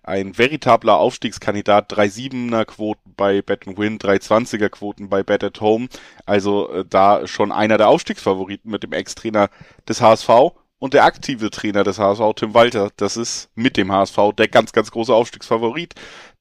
ein 0.06 0.38
veritabler 0.38 0.98
Aufstiegskandidat, 0.98 1.92
3,7er 1.92 2.66
Quoten 2.66 3.14
bei 3.16 3.42
Bet 3.42 3.66
Win, 3.66 3.98
3,20er 3.98 4.70
Quoten 4.70 5.10
bei 5.10 5.24
Bet 5.24 5.44
at 5.44 5.62
Home. 5.62 5.88
Also 6.26 6.72
äh, 6.72 6.86
da 6.88 7.28
schon 7.28 7.52
einer 7.52 7.78
der 7.78 7.90
Aufstiegsfavoriten 7.90 8.70
mit 8.70 8.84
dem 8.84 8.94
Ex-Trainer 8.94 9.50
des 9.88 10.02
HSV 10.02 10.30
und 10.78 10.94
der 10.94 11.06
aktive 11.06 11.50
Trainer 11.50 11.84
des 11.84 11.98
HSV, 11.98 12.22
Tim 12.36 12.54
Walter. 12.54 12.92
Das 12.98 13.18
ist 13.18 13.50
mit 13.56 13.78
dem 13.78 13.92
HSV 13.92 14.18
der 14.38 14.48
ganz, 14.48 14.72
ganz 14.72 14.92
große 14.92 15.14
Aufstiegsfavorit. 15.14 15.96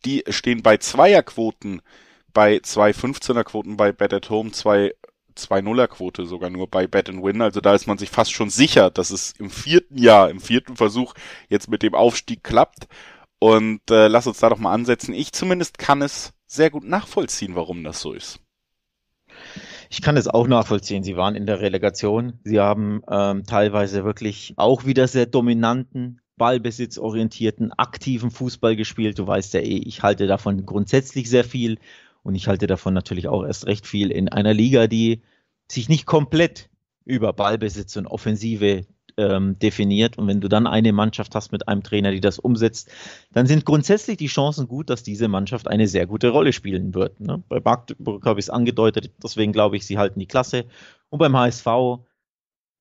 Die 0.05 0.25
stehen 0.29 0.63
bei 0.63 0.77
Zweierquoten, 0.77 1.81
bei 2.35 2.57
2,15er 2.57 3.45
Quoten 3.45 3.77
bei 3.77 3.93
Bet 3.93 4.13
at 4.13 4.29
Home, 4.29 4.53
2 4.53 4.95
2-0er 5.37 5.89
Quote 5.89 6.27
sogar 6.27 6.51
nur 6.51 6.69
bei 6.69 6.87
Bet 6.87 7.09
and 7.09 7.23
Win. 7.23 7.43
Also 7.43 7.61
da 7.61 7.75
ist 7.75 7.87
man 7.87 7.99
sich 7.99 8.11
fast 8.11 8.33
schon 8.33 8.51
sicher, 8.51 8.91
dass 8.91 9.11
es 9.11 9.33
im 9.39 9.51
vierten 9.51 9.99
Jahr, 9.99 10.31
im 10.31 10.41
vierten 10.41 10.77
Versuch 10.77 11.15
jetzt 11.49 11.69
mit 11.69 11.83
dem 11.83 11.95
Aufstieg 11.95 12.45
klappt. 12.45 12.87
Und 13.39 13.81
äh, 13.91 14.09
lass 14.09 14.27
uns 14.27 14.39
da 14.39 14.49
doch 14.49 14.59
mal 14.59 14.73
ansetzen. 14.73 15.15
Ich 15.15 15.33
zumindest 15.33 15.79
kann 15.79 16.03
es 16.03 16.33
sehr 16.47 16.71
gut 16.71 16.85
nachvollziehen, 16.85 17.55
warum 17.55 17.85
das 17.85 18.01
so 18.01 18.13
ist. 18.13 18.41
Ich 19.91 20.03
kann 20.03 20.17
es 20.17 20.29
auch 20.29 20.47
nachvollziehen. 20.47 21.05
Sie 21.05 21.17
waren 21.17 21.35
in 21.35 21.47
der 21.47 21.61
Relegation. 21.61 22.39
Sie 22.45 22.61
haben 22.61 23.03
ähm, 23.09 23.45
teilweise 23.45 24.05
wirklich 24.05 24.55
auch 24.57 24.85
wieder 24.85 25.07
sehr 25.07 25.27
dominanten, 25.27 26.21
ballbesitzorientierten, 26.37 27.73
aktiven 27.73 28.31
Fußball 28.31 28.77
gespielt. 28.77 29.19
Du 29.19 29.27
weißt 29.27 29.55
ja 29.55 29.61
eh, 29.61 29.77
ich 29.77 30.03
halte 30.03 30.27
davon 30.27 30.67
grundsätzlich 30.67 31.29
sehr 31.29 31.45
viel 31.45 31.79
und 32.23 32.35
ich 32.35 32.49
halte 32.49 32.67
davon 32.67 32.95
natürlich 32.95 33.29
auch 33.29 33.45
erst 33.45 33.67
recht 33.67 33.87
viel 33.87 34.11
in 34.11 34.29
einer 34.29 34.55
Liga, 34.55 34.87
die 34.87 35.23
sich 35.71 35.89
nicht 35.89 36.07
komplett 36.07 36.71
über 37.05 37.33
Ballbesitz 37.33 37.97
und 37.97 38.07
Offensive 38.07 38.87
ähm, 39.17 39.59
definiert. 39.59 40.19
Und 40.19 40.27
wenn 40.27 40.41
du 40.41 40.49
dann 40.49 40.67
eine 40.67 40.93
Mannschaft 40.93 41.35
hast 41.35 41.53
mit 41.53 41.69
einem 41.69 41.83
Trainer, 41.83 42.11
die 42.11 42.21
das 42.21 42.39
umsetzt, 42.39 42.91
dann 43.33 43.47
sind 43.47 43.65
grundsätzlich 43.65 44.17
die 44.17 44.27
Chancen 44.27 44.69
gut, 44.69 44.91
dass 44.91 45.03
diese 45.03 45.29
Mannschaft 45.29 45.69
eine 45.69 45.89
sehr 45.89 46.07
gute 46.07 46.31
Rolle 46.31 46.53
spielen 46.53 46.95
wird. 46.95 47.21
Ne? 47.21 47.43
Bei 47.49 47.61
Magdeburg 47.61 48.25
habe 48.27 48.41
ich 48.41 48.47
es 48.47 48.51
angedeutet, 48.51 49.13
deswegen 49.23 49.53
glaube 49.53 49.77
ich, 49.77 49.87
sie 49.87 49.99
halten 49.99 50.21
die 50.21 50.27
Klasse. 50.27 50.65
Und 51.11 51.19
beim 51.19 51.37
HSV 51.37 51.67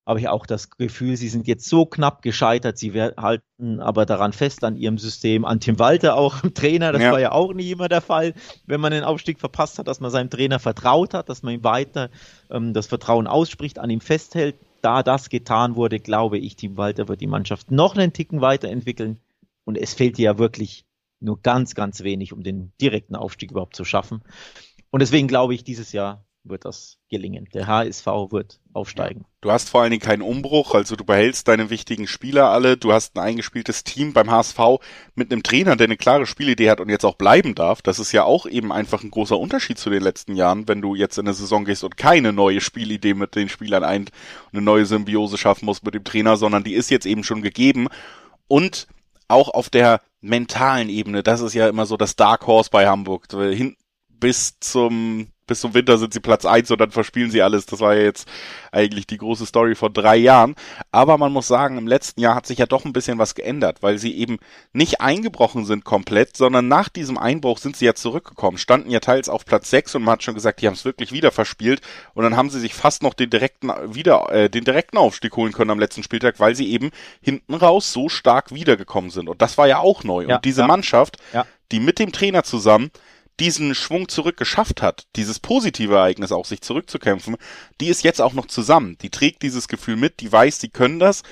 habe 0.06 0.20
ich 0.20 0.28
auch 0.28 0.44
das 0.44 0.70
Gefühl, 0.70 1.16
sie 1.16 1.28
sind 1.28 1.46
jetzt 1.46 1.66
so 1.66 1.86
knapp 1.86 2.20
gescheitert, 2.20 2.76
sie 2.76 2.92
halten 2.92 3.80
aber 3.80 4.04
daran 4.04 4.34
fest 4.34 4.62
an 4.62 4.76
ihrem 4.76 4.98
System, 4.98 5.46
an 5.46 5.60
Tim 5.60 5.78
Walter 5.78 6.16
auch, 6.16 6.40
Trainer, 6.54 6.92
das 6.92 7.02
ja. 7.02 7.12
war 7.12 7.20
ja 7.20 7.32
auch 7.32 7.54
nicht 7.54 7.70
immer 7.70 7.88
der 7.88 8.02
Fall, 8.02 8.34
wenn 8.66 8.80
man 8.80 8.92
den 8.92 9.04
Aufstieg 9.04 9.40
verpasst 9.40 9.78
hat, 9.78 9.88
dass 9.88 10.00
man 10.00 10.10
seinem 10.10 10.28
Trainer 10.28 10.58
vertraut 10.58 11.14
hat, 11.14 11.30
dass 11.30 11.42
man 11.42 11.54
ihm 11.54 11.64
weiter 11.64 12.10
ähm, 12.50 12.74
das 12.74 12.86
Vertrauen 12.86 13.26
ausspricht, 13.26 13.78
an 13.78 13.88
ihm 13.88 14.02
festhält 14.02 14.56
da 14.84 15.02
das 15.02 15.30
getan 15.30 15.76
wurde, 15.76 15.98
glaube 15.98 16.38
ich, 16.38 16.56
Team 16.56 16.76
Walter 16.76 17.08
wird 17.08 17.20
die 17.20 17.26
Mannschaft 17.26 17.70
noch 17.70 17.96
einen 17.96 18.12
Ticken 18.12 18.40
weiterentwickeln. 18.40 19.18
Und 19.64 19.76
es 19.78 19.94
fehlt 19.94 20.18
ja 20.18 20.38
wirklich 20.38 20.84
nur 21.20 21.40
ganz, 21.40 21.74
ganz 21.74 22.02
wenig, 22.02 22.32
um 22.32 22.42
den 22.42 22.72
direkten 22.80 23.16
Aufstieg 23.16 23.50
überhaupt 23.50 23.76
zu 23.76 23.84
schaffen. 23.84 24.22
Und 24.90 25.00
deswegen 25.00 25.26
glaube 25.26 25.54
ich, 25.54 25.64
dieses 25.64 25.92
Jahr 25.92 26.23
wird 26.44 26.64
das 26.64 26.98
gelingen. 27.08 27.48
Der 27.54 27.66
HSV 27.66 28.06
wird 28.30 28.60
aufsteigen. 28.72 29.24
Du 29.40 29.50
hast 29.50 29.70
vor 29.70 29.82
allen 29.82 29.90
Dingen 29.90 30.02
keinen 30.02 30.22
Umbruch, 30.22 30.74
also 30.74 30.96
du 30.96 31.04
behältst 31.04 31.48
deine 31.48 31.70
wichtigen 31.70 32.06
Spieler 32.06 32.50
alle, 32.50 32.76
du 32.76 32.92
hast 32.92 33.16
ein 33.16 33.22
eingespieltes 33.22 33.84
Team 33.84 34.12
beim 34.12 34.30
HSV 34.30 34.58
mit 35.14 35.32
einem 35.32 35.42
Trainer, 35.42 35.76
der 35.76 35.86
eine 35.86 35.96
klare 35.96 36.26
Spielidee 36.26 36.70
hat 36.70 36.80
und 36.80 36.88
jetzt 36.88 37.04
auch 37.04 37.16
bleiben 37.16 37.54
darf. 37.54 37.82
Das 37.82 37.98
ist 37.98 38.12
ja 38.12 38.24
auch 38.24 38.46
eben 38.46 38.72
einfach 38.72 39.02
ein 39.02 39.10
großer 39.10 39.38
Unterschied 39.38 39.78
zu 39.78 39.90
den 39.90 40.02
letzten 40.02 40.36
Jahren, 40.36 40.68
wenn 40.68 40.82
du 40.82 40.94
jetzt 40.94 41.18
in 41.18 41.26
eine 41.26 41.34
Saison 41.34 41.64
gehst 41.64 41.84
und 41.84 41.96
keine 41.96 42.32
neue 42.32 42.60
Spielidee 42.60 43.14
mit 43.14 43.34
den 43.34 43.48
Spielern 43.48 43.84
ein, 43.84 44.10
eine 44.52 44.62
neue 44.62 44.86
Symbiose 44.86 45.38
schaffen 45.38 45.66
musst 45.66 45.84
mit 45.84 45.94
dem 45.94 46.04
Trainer, 46.04 46.36
sondern 46.36 46.64
die 46.64 46.74
ist 46.74 46.90
jetzt 46.90 47.06
eben 47.06 47.24
schon 47.24 47.42
gegeben 47.42 47.88
und 48.48 48.86
auch 49.28 49.48
auf 49.48 49.70
der 49.70 50.00
mentalen 50.20 50.88
Ebene, 50.88 51.22
das 51.22 51.40
ist 51.40 51.54
ja 51.54 51.68
immer 51.68 51.86
so 51.86 51.96
das 51.96 52.16
Dark 52.16 52.46
Horse 52.46 52.70
bei 52.70 52.86
Hamburg. 52.86 53.26
Hin, 53.30 53.76
bis 54.08 54.58
zum 54.60 55.28
bis 55.46 55.60
zum 55.60 55.74
Winter 55.74 55.98
sind 55.98 56.12
sie 56.14 56.20
Platz 56.20 56.44
eins 56.44 56.70
und 56.70 56.80
dann 56.80 56.90
verspielen 56.90 57.30
sie 57.30 57.42
alles. 57.42 57.66
Das 57.66 57.80
war 57.80 57.94
ja 57.94 58.02
jetzt 58.02 58.28
eigentlich 58.72 59.06
die 59.06 59.18
große 59.18 59.46
Story 59.46 59.74
von 59.74 59.92
drei 59.92 60.16
Jahren. 60.16 60.54
Aber 60.90 61.18
man 61.18 61.32
muss 61.32 61.46
sagen, 61.46 61.76
im 61.78 61.86
letzten 61.86 62.20
Jahr 62.20 62.34
hat 62.34 62.46
sich 62.46 62.58
ja 62.58 62.66
doch 62.66 62.84
ein 62.84 62.92
bisschen 62.92 63.18
was 63.18 63.34
geändert, 63.34 63.82
weil 63.82 63.98
sie 63.98 64.16
eben 64.16 64.38
nicht 64.72 65.00
eingebrochen 65.00 65.64
sind 65.64 65.84
komplett, 65.84 66.36
sondern 66.36 66.68
nach 66.68 66.88
diesem 66.88 67.18
Einbruch 67.18 67.58
sind 67.58 67.76
sie 67.76 67.84
ja 67.84 67.94
zurückgekommen, 67.94 68.58
standen 68.58 68.90
ja 68.90 69.00
teils 69.00 69.28
auf 69.28 69.44
Platz 69.44 69.70
sechs 69.70 69.94
und 69.94 70.02
man 70.02 70.12
hat 70.12 70.22
schon 70.22 70.34
gesagt, 70.34 70.62
die 70.62 70.66
haben 70.66 70.74
es 70.74 70.84
wirklich 70.84 71.12
wieder 71.12 71.30
verspielt 71.30 71.80
und 72.14 72.24
dann 72.24 72.36
haben 72.36 72.50
sie 72.50 72.60
sich 72.60 72.74
fast 72.74 73.02
noch 73.02 73.14
den 73.14 73.30
direkten 73.30 73.70
wieder 73.94 74.30
äh, 74.30 74.48
den 74.48 74.64
direkten 74.64 74.98
Aufstieg 74.98 75.36
holen 75.36 75.52
können 75.52 75.70
am 75.70 75.78
letzten 75.78 76.02
Spieltag, 76.02 76.40
weil 76.40 76.54
sie 76.54 76.70
eben 76.70 76.90
hinten 77.20 77.54
raus 77.54 77.92
so 77.92 78.08
stark 78.08 78.54
wiedergekommen 78.54 79.10
sind 79.10 79.28
und 79.28 79.42
das 79.42 79.58
war 79.58 79.66
ja 79.66 79.78
auch 79.78 80.04
neu 80.04 80.24
ja, 80.24 80.36
und 80.36 80.44
diese 80.44 80.62
ja. 80.62 80.66
Mannschaft, 80.66 81.16
ja. 81.32 81.46
die 81.70 81.80
mit 81.80 81.98
dem 81.98 82.12
Trainer 82.12 82.44
zusammen 82.44 82.90
diesen 83.40 83.74
Schwung 83.74 84.08
zurück 84.08 84.36
geschafft 84.36 84.82
hat, 84.82 85.06
dieses 85.16 85.40
positive 85.40 85.94
Ereignis 85.94 86.32
auch 86.32 86.44
sich 86.44 86.60
zurückzukämpfen, 86.60 87.36
die 87.80 87.88
ist 87.88 88.04
jetzt 88.04 88.20
auch 88.20 88.32
noch 88.32 88.46
zusammen. 88.46 88.96
Die 89.02 89.10
trägt 89.10 89.42
dieses 89.42 89.68
Gefühl 89.68 89.96
mit, 89.96 90.20
die 90.20 90.30
weiß, 90.30 90.58
die 90.58 90.70
können 90.70 90.98
das 90.98 91.22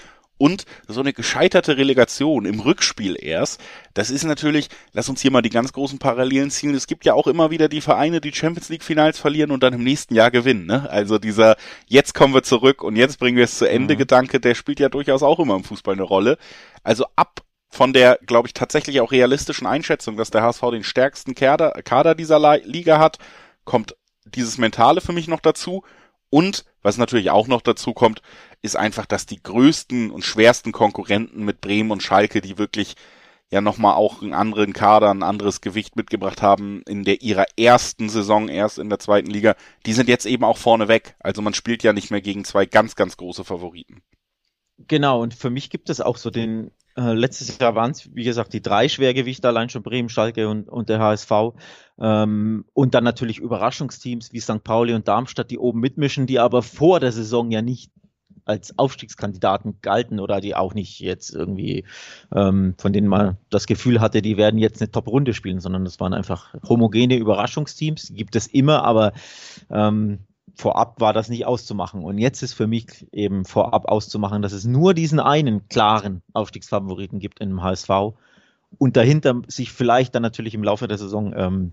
und 0.42 0.64
so 0.88 0.98
eine 0.98 1.12
gescheiterte 1.12 1.76
Relegation 1.76 2.46
im 2.46 2.58
Rückspiel 2.58 3.16
erst, 3.16 3.60
das 3.94 4.10
ist 4.10 4.24
natürlich, 4.24 4.70
lass 4.92 5.08
uns 5.08 5.20
hier 5.20 5.30
mal 5.30 5.40
die 5.40 5.50
ganz 5.50 5.72
großen 5.72 6.00
Parallelen 6.00 6.50
ziehen. 6.50 6.74
Es 6.74 6.88
gibt 6.88 7.04
ja 7.04 7.14
auch 7.14 7.28
immer 7.28 7.52
wieder 7.52 7.68
die 7.68 7.80
Vereine, 7.80 8.20
die 8.20 8.32
Champions 8.32 8.68
League 8.68 8.82
Finals 8.82 9.20
verlieren 9.20 9.52
und 9.52 9.62
dann 9.62 9.74
im 9.74 9.84
nächsten 9.84 10.16
Jahr 10.16 10.32
gewinnen. 10.32 10.66
Ne? 10.66 10.90
Also 10.90 11.20
dieser 11.20 11.54
jetzt 11.86 12.14
kommen 12.14 12.34
wir 12.34 12.42
zurück 12.42 12.82
und 12.82 12.96
jetzt 12.96 13.20
bringen 13.20 13.36
wir 13.36 13.44
es 13.44 13.58
zu 13.58 13.70
Ende 13.70 13.94
mhm. 13.94 13.98
Gedanke, 13.98 14.40
der 14.40 14.56
spielt 14.56 14.80
ja 14.80 14.88
durchaus 14.88 15.22
auch 15.22 15.38
immer 15.38 15.54
im 15.54 15.62
Fußball 15.62 15.94
eine 15.94 16.02
Rolle. 16.02 16.38
Also 16.82 17.06
ab 17.14 17.42
von 17.72 17.94
der, 17.94 18.18
glaube 18.26 18.48
ich, 18.48 18.54
tatsächlich 18.54 19.00
auch 19.00 19.12
realistischen 19.12 19.66
Einschätzung, 19.66 20.18
dass 20.18 20.30
der 20.30 20.42
HSV 20.42 20.60
den 20.72 20.84
stärksten 20.84 21.34
Kader, 21.34 22.14
dieser 22.14 22.58
Liga 22.64 22.98
hat, 22.98 23.16
kommt 23.64 23.96
dieses 24.26 24.58
Mentale 24.58 25.00
für 25.00 25.12
mich 25.12 25.26
noch 25.26 25.40
dazu. 25.40 25.82
Und 26.28 26.66
was 26.82 26.98
natürlich 26.98 27.30
auch 27.30 27.46
noch 27.46 27.62
dazu 27.62 27.94
kommt, 27.94 28.20
ist 28.60 28.76
einfach, 28.76 29.06
dass 29.06 29.24
die 29.24 29.42
größten 29.42 30.10
und 30.10 30.22
schwersten 30.22 30.72
Konkurrenten 30.72 31.46
mit 31.46 31.62
Bremen 31.62 31.90
und 31.90 32.02
Schalke, 32.02 32.42
die 32.42 32.58
wirklich 32.58 32.94
ja 33.50 33.62
nochmal 33.62 33.94
auch 33.94 34.20
einen 34.20 34.34
anderen 34.34 34.74
Kader, 34.74 35.10
ein 35.10 35.22
anderes 35.22 35.62
Gewicht 35.62 35.96
mitgebracht 35.96 36.42
haben 36.42 36.82
in 36.86 37.04
der 37.04 37.22
ihrer 37.22 37.46
ersten 37.58 38.10
Saison 38.10 38.48
erst 38.48 38.78
in 38.78 38.90
der 38.90 38.98
zweiten 38.98 39.30
Liga, 39.30 39.56
die 39.86 39.94
sind 39.94 40.10
jetzt 40.10 40.26
eben 40.26 40.44
auch 40.44 40.58
vorne 40.58 40.88
weg. 40.88 41.16
Also 41.20 41.40
man 41.40 41.54
spielt 41.54 41.82
ja 41.82 41.94
nicht 41.94 42.10
mehr 42.10 42.22
gegen 42.22 42.44
zwei 42.44 42.66
ganz, 42.66 42.96
ganz 42.96 43.16
große 43.16 43.44
Favoriten. 43.44 44.02
Genau, 44.78 45.22
und 45.22 45.34
für 45.34 45.50
mich 45.50 45.70
gibt 45.70 45.90
es 45.90 46.00
auch 46.00 46.16
so 46.16 46.30
den 46.30 46.70
äh, 46.96 47.12
letztes 47.12 47.58
Jahr 47.58 47.74
waren 47.74 47.92
es, 47.92 48.14
wie 48.14 48.24
gesagt, 48.24 48.52
die 48.52 48.62
drei 48.62 48.88
Schwergewichte, 48.88 49.48
allein 49.48 49.68
schon 49.68 49.82
Bremen, 49.82 50.08
Schalke 50.08 50.48
und, 50.48 50.68
und 50.68 50.88
der 50.88 50.98
HSV. 50.98 51.30
Ähm, 51.98 52.64
und 52.72 52.94
dann 52.94 53.04
natürlich 53.04 53.38
Überraschungsteams 53.38 54.32
wie 54.32 54.40
St. 54.40 54.62
Pauli 54.62 54.94
und 54.94 55.08
Darmstadt, 55.08 55.50
die 55.50 55.58
oben 55.58 55.80
mitmischen, 55.80 56.26
die 56.26 56.38
aber 56.38 56.62
vor 56.62 57.00
der 57.00 57.12
Saison 57.12 57.50
ja 57.50 57.62
nicht 57.62 57.90
als 58.44 58.76
Aufstiegskandidaten 58.78 59.78
galten 59.82 60.18
oder 60.18 60.40
die 60.40 60.54
auch 60.54 60.74
nicht 60.74 60.98
jetzt 61.00 61.32
irgendwie, 61.32 61.84
ähm, 62.34 62.74
von 62.76 62.92
denen 62.92 63.06
man 63.06 63.36
das 63.50 63.66
Gefühl 63.66 64.00
hatte, 64.00 64.20
die 64.20 64.36
werden 64.36 64.58
jetzt 64.58 64.80
eine 64.80 64.90
Top-Runde 64.90 65.32
spielen, 65.32 65.60
sondern 65.60 65.84
das 65.84 66.00
waren 66.00 66.12
einfach 66.12 66.54
homogene 66.68 67.16
Überraschungsteams. 67.16 68.12
Gibt 68.14 68.36
es 68.36 68.48
immer, 68.48 68.84
aber 68.84 69.12
ähm, 69.70 70.20
vorab 70.54 71.00
war 71.00 71.12
das 71.12 71.28
nicht 71.28 71.46
auszumachen. 71.46 72.02
Und 72.02 72.18
jetzt 72.18 72.42
ist 72.42 72.54
für 72.54 72.66
mich 72.66 73.06
eben 73.12 73.44
vorab 73.44 73.86
auszumachen, 73.86 74.42
dass 74.42 74.52
es 74.52 74.64
nur 74.64 74.94
diesen 74.94 75.20
einen 75.20 75.68
klaren 75.68 76.22
Aufstiegsfavoriten 76.32 77.18
gibt 77.18 77.40
in 77.40 77.50
dem 77.50 77.62
HSV 77.62 78.14
und 78.78 78.96
dahinter 78.96 79.42
sich 79.48 79.72
vielleicht 79.72 80.14
dann 80.14 80.22
natürlich 80.22 80.54
im 80.54 80.64
Laufe 80.64 80.88
der 80.88 80.98
Saison 80.98 81.34
ähm, 81.36 81.72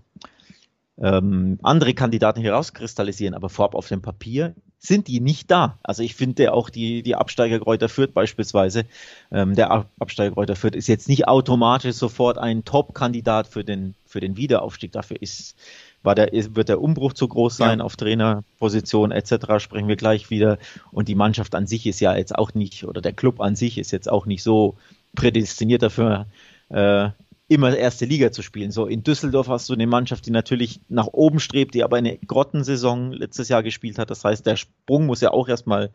ähm, 1.00 1.58
andere 1.62 1.94
Kandidaten 1.94 2.42
herauskristallisieren, 2.42 3.34
aber 3.34 3.48
vorab 3.48 3.74
auf 3.74 3.88
dem 3.88 4.02
Papier 4.02 4.54
sind 4.78 5.08
die 5.08 5.20
nicht 5.20 5.50
da. 5.50 5.78
Also 5.82 6.02
ich 6.02 6.14
finde 6.14 6.52
auch 6.52 6.70
die, 6.70 7.02
die 7.02 7.14
Absteiger 7.14 7.58
Kräuter 7.58 7.88
Fürth 7.88 8.12
beispielsweise, 8.12 8.84
ähm, 9.30 9.54
der 9.54 9.86
Absteiger 9.98 10.34
Kräuter 10.34 10.56
Fürth 10.56 10.76
ist 10.76 10.88
jetzt 10.88 11.08
nicht 11.08 11.26
automatisch 11.26 11.96
sofort 11.96 12.38
ein 12.38 12.64
Top-Kandidat 12.64 13.46
für 13.46 13.64
den, 13.64 13.94
für 14.04 14.20
den 14.20 14.36
Wiederaufstieg. 14.36 14.92
Dafür 14.92 15.20
ist 15.20 15.56
war 16.02 16.14
der, 16.14 16.30
wird 16.32 16.68
der 16.68 16.80
Umbruch 16.80 17.12
zu 17.12 17.28
groß 17.28 17.56
sein 17.56 17.78
ja. 17.78 17.84
auf 17.84 17.96
Trainerposition 17.96 19.10
etc. 19.10 19.58
Sprechen 19.58 19.88
wir 19.88 19.96
gleich 19.96 20.30
wieder. 20.30 20.58
Und 20.92 21.08
die 21.08 21.14
Mannschaft 21.14 21.54
an 21.54 21.66
sich 21.66 21.86
ist 21.86 22.00
ja 22.00 22.16
jetzt 22.16 22.34
auch 22.34 22.54
nicht, 22.54 22.84
oder 22.84 23.00
der 23.00 23.12
Club 23.12 23.40
an 23.40 23.56
sich 23.56 23.78
ist 23.78 23.90
jetzt 23.90 24.10
auch 24.10 24.26
nicht 24.26 24.42
so 24.42 24.76
prädestiniert 25.14 25.82
dafür, 25.82 26.26
äh, 26.70 27.10
immer 27.48 27.76
erste 27.76 28.04
Liga 28.04 28.30
zu 28.30 28.42
spielen. 28.42 28.70
So 28.70 28.86
in 28.86 29.02
Düsseldorf 29.02 29.48
hast 29.48 29.68
du 29.68 29.72
eine 29.72 29.88
Mannschaft, 29.88 30.24
die 30.24 30.30
natürlich 30.30 30.80
nach 30.88 31.08
oben 31.08 31.40
strebt, 31.40 31.74
die 31.74 31.82
aber 31.82 31.96
eine 31.96 32.16
Grottensaison 32.16 33.12
letztes 33.12 33.48
Jahr 33.48 33.64
gespielt 33.64 33.98
hat. 33.98 34.10
Das 34.10 34.24
heißt, 34.24 34.46
der 34.46 34.56
Sprung 34.56 35.06
muss 35.06 35.20
ja 35.20 35.32
auch 35.32 35.48
erstmal 35.48 35.90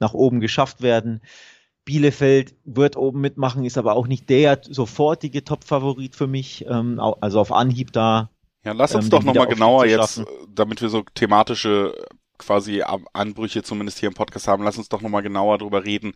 nach 0.00 0.14
oben 0.14 0.40
geschafft 0.40 0.80
werden. 0.80 1.20
Bielefeld 1.84 2.54
wird 2.64 2.96
oben 2.96 3.20
mitmachen, 3.20 3.64
ist 3.66 3.76
aber 3.76 3.94
auch 3.94 4.06
nicht 4.06 4.30
der 4.30 4.58
sofortige 4.62 5.44
Top-Favorit 5.44 6.16
für 6.16 6.26
mich. 6.26 6.64
Ähm, 6.66 6.98
also 6.98 7.40
auf 7.40 7.52
Anhieb 7.52 7.92
da 7.92 8.30
ja, 8.64 8.72
lass 8.72 8.94
uns 8.94 9.06
ähm, 9.06 9.10
doch 9.10 9.22
nochmal 9.22 9.46
genauer 9.46 9.86
jetzt, 9.86 10.22
damit 10.48 10.80
wir 10.80 10.88
so 10.88 11.02
thematische 11.14 11.94
quasi 12.38 12.82
Anbrüche 13.12 13.62
zumindest 13.62 13.98
hier 13.98 14.08
im 14.08 14.14
Podcast 14.14 14.48
haben, 14.48 14.64
lass 14.64 14.78
uns 14.78 14.88
doch 14.88 15.00
nochmal 15.00 15.22
genauer 15.22 15.58
drüber 15.58 15.84
reden, 15.84 16.14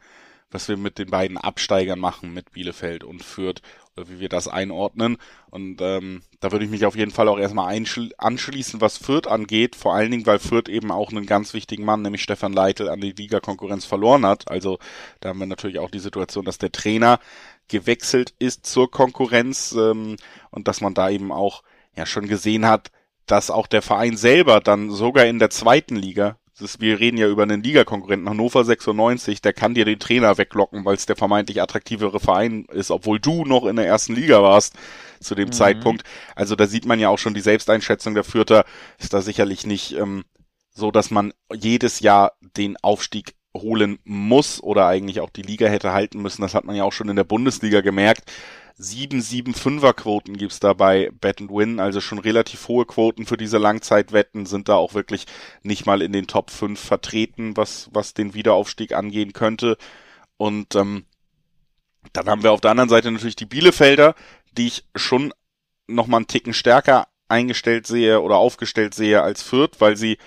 was 0.50 0.68
wir 0.68 0.76
mit 0.76 0.98
den 0.98 1.10
beiden 1.10 1.36
Absteigern 1.36 1.98
machen, 1.98 2.32
mit 2.32 2.52
Bielefeld 2.52 3.04
und 3.04 3.22
Fürth, 3.22 3.60
oder 3.96 4.08
wie 4.08 4.18
wir 4.18 4.28
das 4.28 4.48
einordnen. 4.48 5.18
Und 5.50 5.80
ähm, 5.80 6.22
da 6.40 6.50
würde 6.50 6.64
ich 6.64 6.70
mich 6.70 6.86
auf 6.86 6.96
jeden 6.96 7.10
Fall 7.10 7.28
auch 7.28 7.38
erstmal 7.38 7.78
anschließen, 8.16 8.80
was 8.80 8.96
Fürth 8.96 9.26
angeht, 9.26 9.76
vor 9.76 9.94
allen 9.94 10.10
Dingen, 10.10 10.26
weil 10.26 10.38
Fürth 10.38 10.68
eben 10.68 10.90
auch 10.90 11.10
einen 11.10 11.26
ganz 11.26 11.52
wichtigen 11.52 11.84
Mann, 11.84 12.02
nämlich 12.02 12.22
Stefan 12.22 12.52
Leitl, 12.52 12.88
an 12.88 13.00
die 13.00 13.12
Liga-Konkurrenz 13.12 13.84
verloren 13.84 14.24
hat. 14.24 14.50
Also 14.50 14.78
da 15.20 15.28
haben 15.28 15.38
wir 15.38 15.46
natürlich 15.46 15.78
auch 15.78 15.90
die 15.90 15.98
Situation, 15.98 16.44
dass 16.44 16.58
der 16.58 16.72
Trainer 16.72 17.20
gewechselt 17.68 18.34
ist 18.38 18.64
zur 18.64 18.90
Konkurrenz 18.90 19.72
ähm, 19.72 20.16
und 20.50 20.66
dass 20.66 20.80
man 20.80 20.94
da 20.94 21.10
eben 21.10 21.30
auch 21.30 21.62
ja 21.98 22.06
schon 22.06 22.28
gesehen 22.28 22.66
hat, 22.66 22.90
dass 23.26 23.50
auch 23.50 23.66
der 23.66 23.82
Verein 23.82 24.16
selber 24.16 24.60
dann 24.60 24.90
sogar 24.90 25.26
in 25.26 25.38
der 25.38 25.50
zweiten 25.50 25.96
Liga, 25.96 26.38
ist, 26.60 26.80
wir 26.80 26.98
reden 26.98 27.18
ja 27.18 27.28
über 27.28 27.44
einen 27.44 27.62
Ligakonkurrenten 27.62 28.28
Hannover 28.28 28.64
96, 28.64 29.40
der 29.40 29.52
kann 29.52 29.74
dir 29.74 29.84
den 29.84 29.98
Trainer 29.98 30.38
weglocken, 30.38 30.84
weil 30.84 30.94
es 30.94 31.06
der 31.06 31.16
vermeintlich 31.16 31.62
attraktivere 31.62 32.20
Verein 32.20 32.64
ist, 32.72 32.90
obwohl 32.90 33.20
du 33.20 33.44
noch 33.44 33.66
in 33.66 33.76
der 33.76 33.86
ersten 33.86 34.14
Liga 34.14 34.42
warst 34.42 34.74
zu 35.20 35.34
dem 35.34 35.48
mhm. 35.48 35.52
Zeitpunkt. 35.52 36.04
Also 36.34 36.56
da 36.56 36.66
sieht 36.66 36.86
man 36.86 37.00
ja 37.00 37.08
auch 37.08 37.18
schon 37.18 37.34
die 37.34 37.40
Selbsteinschätzung 37.40 38.14
der 38.14 38.24
Fürther 38.24 38.64
ist 38.98 39.12
da 39.12 39.22
sicherlich 39.22 39.66
nicht 39.66 39.92
ähm, 39.92 40.24
so, 40.70 40.90
dass 40.90 41.10
man 41.10 41.32
jedes 41.52 42.00
Jahr 42.00 42.32
den 42.56 42.76
Aufstieg 42.82 43.34
holen 43.56 43.98
muss 44.04 44.62
oder 44.62 44.86
eigentlich 44.86 45.20
auch 45.20 45.30
die 45.30 45.42
Liga 45.42 45.68
hätte 45.68 45.92
halten 45.92 46.20
müssen. 46.22 46.42
Das 46.42 46.54
hat 46.54 46.64
man 46.64 46.76
ja 46.76 46.84
auch 46.84 46.92
schon 46.92 47.08
in 47.08 47.16
der 47.16 47.24
Bundesliga 47.24 47.80
gemerkt. 47.80 48.30
7-7-5er-Quoten 48.78 50.36
gibt's 50.36 50.60
da 50.60 50.72
bei 50.72 51.10
Bet 51.20 51.40
and 51.40 51.50
Win, 51.50 51.80
also 51.80 52.00
schon 52.00 52.20
relativ 52.20 52.68
hohe 52.68 52.86
Quoten 52.86 53.26
für 53.26 53.36
diese 53.36 53.58
Langzeitwetten, 53.58 54.46
sind 54.46 54.68
da 54.68 54.76
auch 54.76 54.94
wirklich 54.94 55.26
nicht 55.62 55.84
mal 55.84 56.00
in 56.00 56.12
den 56.12 56.28
Top 56.28 56.50
5 56.50 56.78
vertreten, 56.78 57.56
was, 57.56 57.88
was 57.92 58.14
den 58.14 58.34
Wiederaufstieg 58.34 58.92
angehen 58.92 59.32
könnte. 59.32 59.76
Und 60.36 60.76
ähm, 60.76 61.06
dann 62.12 62.26
haben 62.26 62.44
wir 62.44 62.52
auf 62.52 62.60
der 62.60 62.70
anderen 62.70 62.88
Seite 62.88 63.10
natürlich 63.10 63.36
die 63.36 63.46
Bielefelder, 63.46 64.14
die 64.52 64.68
ich 64.68 64.84
schon 64.94 65.34
noch 65.88 66.06
mal 66.06 66.18
einen 66.18 66.28
Ticken 66.28 66.54
stärker 66.54 67.08
eingestellt 67.28 67.86
sehe 67.86 68.20
oder 68.20 68.36
aufgestellt 68.36 68.94
sehe 68.94 69.22
als 69.22 69.42
Fürth, 69.42 69.80
weil 69.80 69.96
sie 69.96 70.18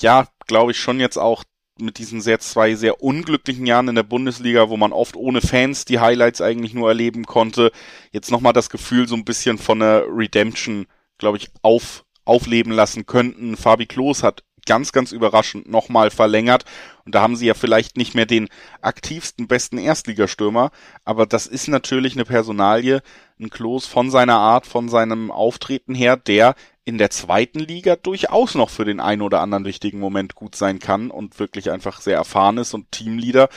ja, 0.00 0.28
glaube 0.46 0.72
ich, 0.72 0.78
schon 0.78 1.00
jetzt 1.00 1.18
auch 1.18 1.44
mit 1.80 1.98
diesen 1.98 2.20
sehr 2.20 2.40
zwei 2.40 2.74
sehr 2.74 3.02
unglücklichen 3.02 3.66
Jahren 3.66 3.88
in 3.88 3.94
der 3.94 4.02
Bundesliga, 4.02 4.68
wo 4.68 4.76
man 4.76 4.92
oft 4.92 5.16
ohne 5.16 5.40
Fans 5.40 5.84
die 5.84 6.00
Highlights 6.00 6.40
eigentlich 6.40 6.74
nur 6.74 6.88
erleben 6.88 7.24
konnte, 7.24 7.70
jetzt 8.10 8.30
nochmal 8.30 8.52
das 8.52 8.70
Gefühl 8.70 9.06
so 9.06 9.14
ein 9.14 9.24
bisschen 9.24 9.58
von 9.58 9.80
einer 9.80 10.02
Redemption, 10.08 10.86
glaube 11.18 11.38
ich, 11.38 11.50
auf, 11.62 12.04
aufleben 12.24 12.72
lassen 12.72 13.06
könnten. 13.06 13.56
Fabi 13.56 13.86
Klos 13.86 14.22
hat 14.22 14.42
ganz, 14.68 14.92
ganz 14.92 15.12
überraschend 15.12 15.68
nochmal 15.68 16.10
verlängert. 16.10 16.64
Und 17.04 17.14
da 17.14 17.22
haben 17.22 17.36
sie 17.36 17.46
ja 17.46 17.54
vielleicht 17.54 17.96
nicht 17.96 18.14
mehr 18.14 18.26
den 18.26 18.48
aktivsten, 18.82 19.48
besten 19.48 19.78
Erstligastürmer. 19.78 20.70
Aber 21.04 21.26
das 21.26 21.46
ist 21.46 21.68
natürlich 21.68 22.14
eine 22.14 22.26
Personalie, 22.26 23.00
ein 23.40 23.50
Klos 23.50 23.86
von 23.86 24.10
seiner 24.10 24.36
Art, 24.36 24.66
von 24.66 24.88
seinem 24.88 25.30
Auftreten 25.30 25.94
her, 25.94 26.16
der 26.16 26.54
in 26.88 26.96
der 26.96 27.10
zweiten 27.10 27.58
Liga 27.58 27.96
durchaus 27.96 28.54
noch 28.54 28.70
für 28.70 28.86
den 28.86 28.98
einen 28.98 29.20
oder 29.20 29.42
anderen 29.42 29.66
wichtigen 29.66 30.00
Moment 30.00 30.34
gut 30.34 30.54
sein 30.54 30.78
kann 30.78 31.10
und 31.10 31.38
wirklich 31.38 31.70
einfach 31.70 32.00
sehr 32.00 32.16
erfahren 32.16 32.56
ist 32.56 32.72
und 32.72 32.90
Teamleader. 32.92 33.50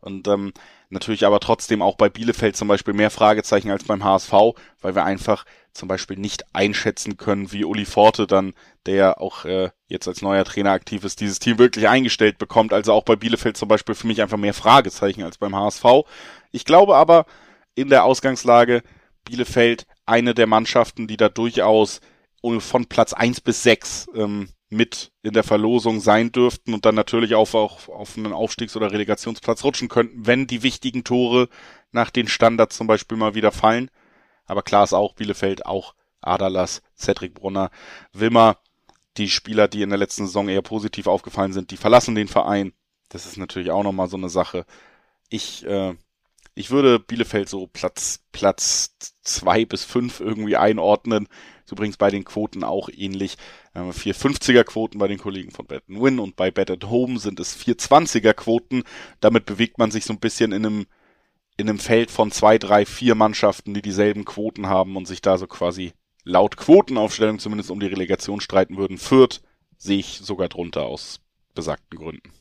Und 0.00 0.26
ähm, 0.26 0.52
natürlich 0.90 1.24
aber 1.24 1.38
trotzdem 1.38 1.80
auch 1.80 1.96
bei 1.96 2.08
Bielefeld 2.08 2.56
zum 2.56 2.66
Beispiel 2.66 2.92
mehr 2.92 3.10
Fragezeichen 3.10 3.70
als 3.70 3.84
beim 3.84 4.02
HSV, 4.02 4.32
weil 4.80 4.96
wir 4.96 5.04
einfach 5.04 5.44
zum 5.72 5.86
Beispiel 5.86 6.16
nicht 6.18 6.44
einschätzen 6.56 7.16
können, 7.16 7.52
wie 7.52 7.64
Uli 7.64 7.84
Forte 7.84 8.26
dann, 8.26 8.52
der 8.84 9.20
auch 9.20 9.44
äh, 9.44 9.70
jetzt 9.86 10.08
als 10.08 10.20
neuer 10.20 10.44
Trainer 10.44 10.72
aktiv 10.72 11.04
ist, 11.04 11.20
dieses 11.20 11.38
Team 11.38 11.60
wirklich 11.60 11.86
eingestellt 11.86 12.38
bekommt. 12.38 12.72
Also 12.72 12.94
auch 12.94 13.04
bei 13.04 13.14
Bielefeld 13.14 13.56
zum 13.56 13.68
Beispiel 13.68 13.94
für 13.94 14.08
mich 14.08 14.20
einfach 14.20 14.38
mehr 14.38 14.54
Fragezeichen 14.54 15.22
als 15.22 15.38
beim 15.38 15.54
HSV. 15.54 15.84
Ich 16.50 16.64
glaube 16.64 16.96
aber 16.96 17.26
in 17.76 17.90
der 17.90 18.02
Ausgangslage 18.02 18.82
Bielefeld 19.24 19.86
eine 20.04 20.34
der 20.34 20.48
Mannschaften, 20.48 21.06
die 21.06 21.16
da 21.16 21.28
durchaus 21.28 22.00
von 22.58 22.86
Platz 22.86 23.12
eins 23.12 23.40
bis 23.40 23.62
sechs 23.62 24.08
ähm, 24.14 24.48
mit 24.68 25.12
in 25.22 25.34
der 25.34 25.44
Verlosung 25.44 26.00
sein 26.00 26.32
dürften 26.32 26.74
und 26.74 26.86
dann 26.86 26.94
natürlich 26.94 27.34
auch 27.34 27.54
auf, 27.54 27.88
auf 27.88 28.16
einen 28.16 28.32
Aufstiegs- 28.32 28.76
oder 28.76 28.90
Relegationsplatz 28.90 29.64
rutschen 29.64 29.88
könnten, 29.88 30.26
wenn 30.26 30.46
die 30.46 30.62
wichtigen 30.62 31.04
Tore 31.04 31.48
nach 31.92 32.10
den 32.10 32.26
Standards 32.26 32.76
zum 32.76 32.86
Beispiel 32.86 33.18
mal 33.18 33.34
wieder 33.34 33.52
fallen. 33.52 33.90
Aber 34.46 34.62
klar 34.62 34.84
ist 34.84 34.94
auch 34.94 35.14
Bielefeld, 35.14 35.66
auch 35.66 35.94
Adalas, 36.20 36.82
Cedric 36.96 37.34
Brunner, 37.34 37.70
Wilmer, 38.12 38.58
die 39.18 39.28
Spieler, 39.28 39.68
die 39.68 39.82
in 39.82 39.90
der 39.90 39.98
letzten 39.98 40.26
Saison 40.26 40.48
eher 40.48 40.62
positiv 40.62 41.06
aufgefallen 41.06 41.52
sind, 41.52 41.70
die 41.70 41.76
verlassen 41.76 42.14
den 42.14 42.28
Verein. 42.28 42.72
Das 43.08 43.26
ist 43.26 43.36
natürlich 43.36 43.70
auch 43.70 43.82
nochmal 43.82 44.08
so 44.08 44.16
eine 44.16 44.30
Sache. 44.30 44.64
Ich, 45.28 45.66
äh, 45.66 45.94
ich 46.54 46.70
würde 46.70 46.98
Bielefeld 46.98 47.48
so 47.48 47.66
Platz, 47.66 48.20
Platz 48.32 48.96
zwei 49.22 49.64
bis 49.64 49.84
fünf 49.84 50.20
irgendwie 50.20 50.56
einordnen. 50.56 51.28
Übrigens 51.72 51.96
bei 51.96 52.10
den 52.10 52.24
Quoten 52.24 52.64
auch 52.64 52.88
ähnlich. 52.94 53.36
Wir 53.72 53.82
haben 53.82 53.90
450er 53.90 54.62
Quoten 54.62 54.98
bei 54.98 55.08
den 55.08 55.18
Kollegen 55.18 55.50
von 55.50 55.66
Bet 55.66 55.84
Win 55.88 56.18
und 56.18 56.36
bei 56.36 56.50
Bet 56.50 56.70
at 56.70 56.84
Home 56.84 57.18
sind 57.18 57.40
es 57.40 57.58
420er 57.58 58.34
Quoten. 58.34 58.84
Damit 59.20 59.46
bewegt 59.46 59.78
man 59.78 59.90
sich 59.90 60.04
so 60.04 60.12
ein 60.12 60.20
bisschen 60.20 60.52
in 60.52 60.66
einem, 60.66 60.86
in 61.56 61.68
einem 61.68 61.78
Feld 61.78 62.10
von 62.10 62.30
zwei, 62.30 62.58
drei, 62.58 62.84
vier 62.84 63.14
Mannschaften, 63.14 63.72
die 63.74 63.82
dieselben 63.82 64.24
Quoten 64.24 64.66
haben 64.66 64.96
und 64.96 65.08
sich 65.08 65.22
da 65.22 65.38
so 65.38 65.46
quasi 65.46 65.92
laut 66.24 66.56
Quotenaufstellung 66.56 67.38
zumindest 67.38 67.70
um 67.70 67.80
die 67.80 67.86
Relegation 67.86 68.40
streiten 68.40 68.76
würden. 68.76 68.98
Fürth 68.98 69.40
sehe 69.78 69.98
ich 69.98 70.18
sogar 70.18 70.48
drunter 70.48 70.82
aus 70.82 71.20
besagten 71.54 71.98
Gründen. 71.98 72.32